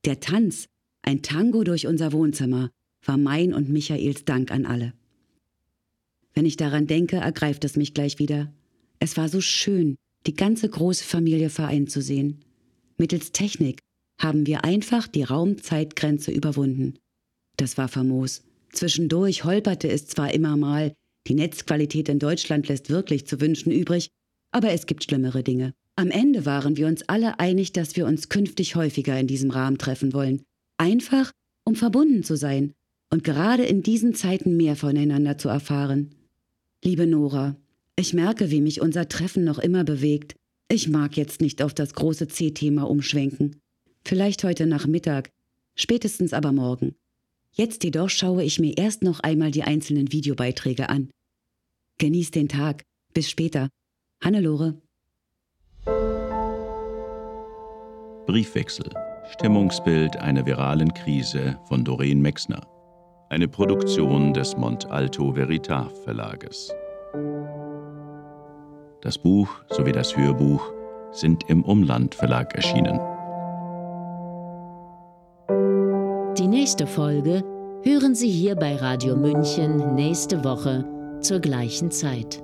Der 0.04 0.20
Tanz, 0.20 0.68
ein 1.02 1.22
Tango 1.22 1.64
durch 1.64 1.86
unser 1.86 2.12
Wohnzimmer, 2.12 2.70
war 3.04 3.18
mein 3.18 3.52
und 3.52 3.68
Michaels 3.68 4.24
Dank 4.24 4.50
an 4.52 4.64
alle. 4.64 4.94
Wenn 6.34 6.46
ich 6.46 6.56
daran 6.56 6.86
denke, 6.86 7.16
ergreift 7.16 7.64
es 7.64 7.76
mich 7.76 7.94
gleich 7.94 8.18
wieder. 8.18 8.52
Es 8.98 9.16
war 9.16 9.28
so 9.28 9.40
schön, 9.40 9.96
die 10.26 10.34
ganze 10.34 10.68
große 10.68 11.04
Familie 11.04 11.50
vereint 11.50 11.90
zu 11.90 12.00
sehen. 12.02 12.44
Mittels 12.98 13.32
Technik 13.32 13.80
haben 14.18 14.46
wir 14.46 14.64
einfach 14.64 15.06
die 15.06 15.22
Raumzeitgrenze 15.22 16.30
überwunden. 16.32 16.98
Das 17.56 17.78
war 17.78 17.88
famos. 17.88 18.42
Zwischendurch 18.72 19.44
holperte 19.44 19.88
es 19.88 20.06
zwar 20.06 20.32
immer 20.34 20.56
mal, 20.56 20.94
die 21.26 21.34
Netzqualität 21.34 22.08
in 22.08 22.18
Deutschland 22.18 22.68
lässt 22.68 22.90
wirklich 22.90 23.26
zu 23.26 23.40
wünschen 23.40 23.72
übrig, 23.72 24.08
aber 24.52 24.70
es 24.70 24.86
gibt 24.86 25.04
schlimmere 25.04 25.42
Dinge. 25.42 25.72
Am 25.96 26.10
Ende 26.10 26.44
waren 26.44 26.76
wir 26.76 26.86
uns 26.86 27.08
alle 27.08 27.40
einig, 27.40 27.72
dass 27.72 27.96
wir 27.96 28.06
uns 28.06 28.28
künftig 28.28 28.76
häufiger 28.76 29.18
in 29.18 29.26
diesem 29.26 29.50
Rahmen 29.50 29.78
treffen 29.78 30.12
wollen. 30.12 30.42
Einfach, 30.76 31.32
um 31.64 31.74
verbunden 31.74 32.22
zu 32.22 32.36
sein 32.36 32.72
und 33.10 33.24
gerade 33.24 33.64
in 33.64 33.82
diesen 33.82 34.14
Zeiten 34.14 34.56
mehr 34.56 34.76
voneinander 34.76 35.38
zu 35.38 35.48
erfahren. 35.48 36.14
Liebe 36.84 37.06
Nora, 37.06 37.56
ich 37.96 38.12
merke, 38.12 38.50
wie 38.50 38.60
mich 38.60 38.80
unser 38.80 39.08
Treffen 39.08 39.44
noch 39.44 39.58
immer 39.58 39.82
bewegt. 39.82 40.36
Ich 40.68 40.88
mag 40.88 41.16
jetzt 41.16 41.40
nicht 41.40 41.62
auf 41.62 41.72
das 41.72 41.94
große 41.94 42.28
C-Thema 42.28 42.88
umschwenken. 42.88 43.60
Vielleicht 44.04 44.44
heute 44.44 44.66
Nachmittag, 44.66 45.30
spätestens 45.74 46.32
aber 46.32 46.52
morgen. 46.52 46.94
Jetzt 47.52 47.84
jedoch 47.84 48.10
schaue 48.10 48.44
ich 48.44 48.60
mir 48.60 48.76
erst 48.76 49.02
noch 49.02 49.20
einmal 49.20 49.50
die 49.50 49.62
einzelnen 49.62 50.12
Videobeiträge 50.12 50.90
an. 50.90 51.10
Genieß 51.98 52.30
den 52.30 52.48
Tag. 52.48 52.82
Bis 53.14 53.30
später. 53.30 53.70
Hannelore. 54.22 54.80
Briefwechsel. 58.26 58.90
Stimmungsbild 59.32 60.16
einer 60.16 60.44
viralen 60.44 60.92
Krise 60.92 61.58
von 61.66 61.82
Doreen 61.84 62.20
Mexner. 62.20 62.66
Eine 63.30 63.48
Produktion 63.48 64.34
des 64.34 64.56
Mont 64.56 64.86
Alto 64.90 65.34
Veritas 65.34 65.90
Verlages. 66.04 66.72
Das 69.06 69.18
Buch 69.18 69.48
sowie 69.70 69.92
das 69.92 70.16
Hörbuch 70.16 70.72
sind 71.12 71.48
im 71.48 71.62
Umland 71.62 72.16
Verlag 72.16 72.56
erschienen. 72.56 72.98
Die 76.36 76.48
nächste 76.48 76.88
Folge 76.88 77.44
hören 77.84 78.16
Sie 78.16 78.28
hier 78.28 78.56
bei 78.56 78.74
Radio 78.74 79.14
München 79.14 79.94
nächste 79.94 80.42
Woche 80.42 80.84
zur 81.20 81.38
gleichen 81.38 81.92
Zeit. 81.92 82.42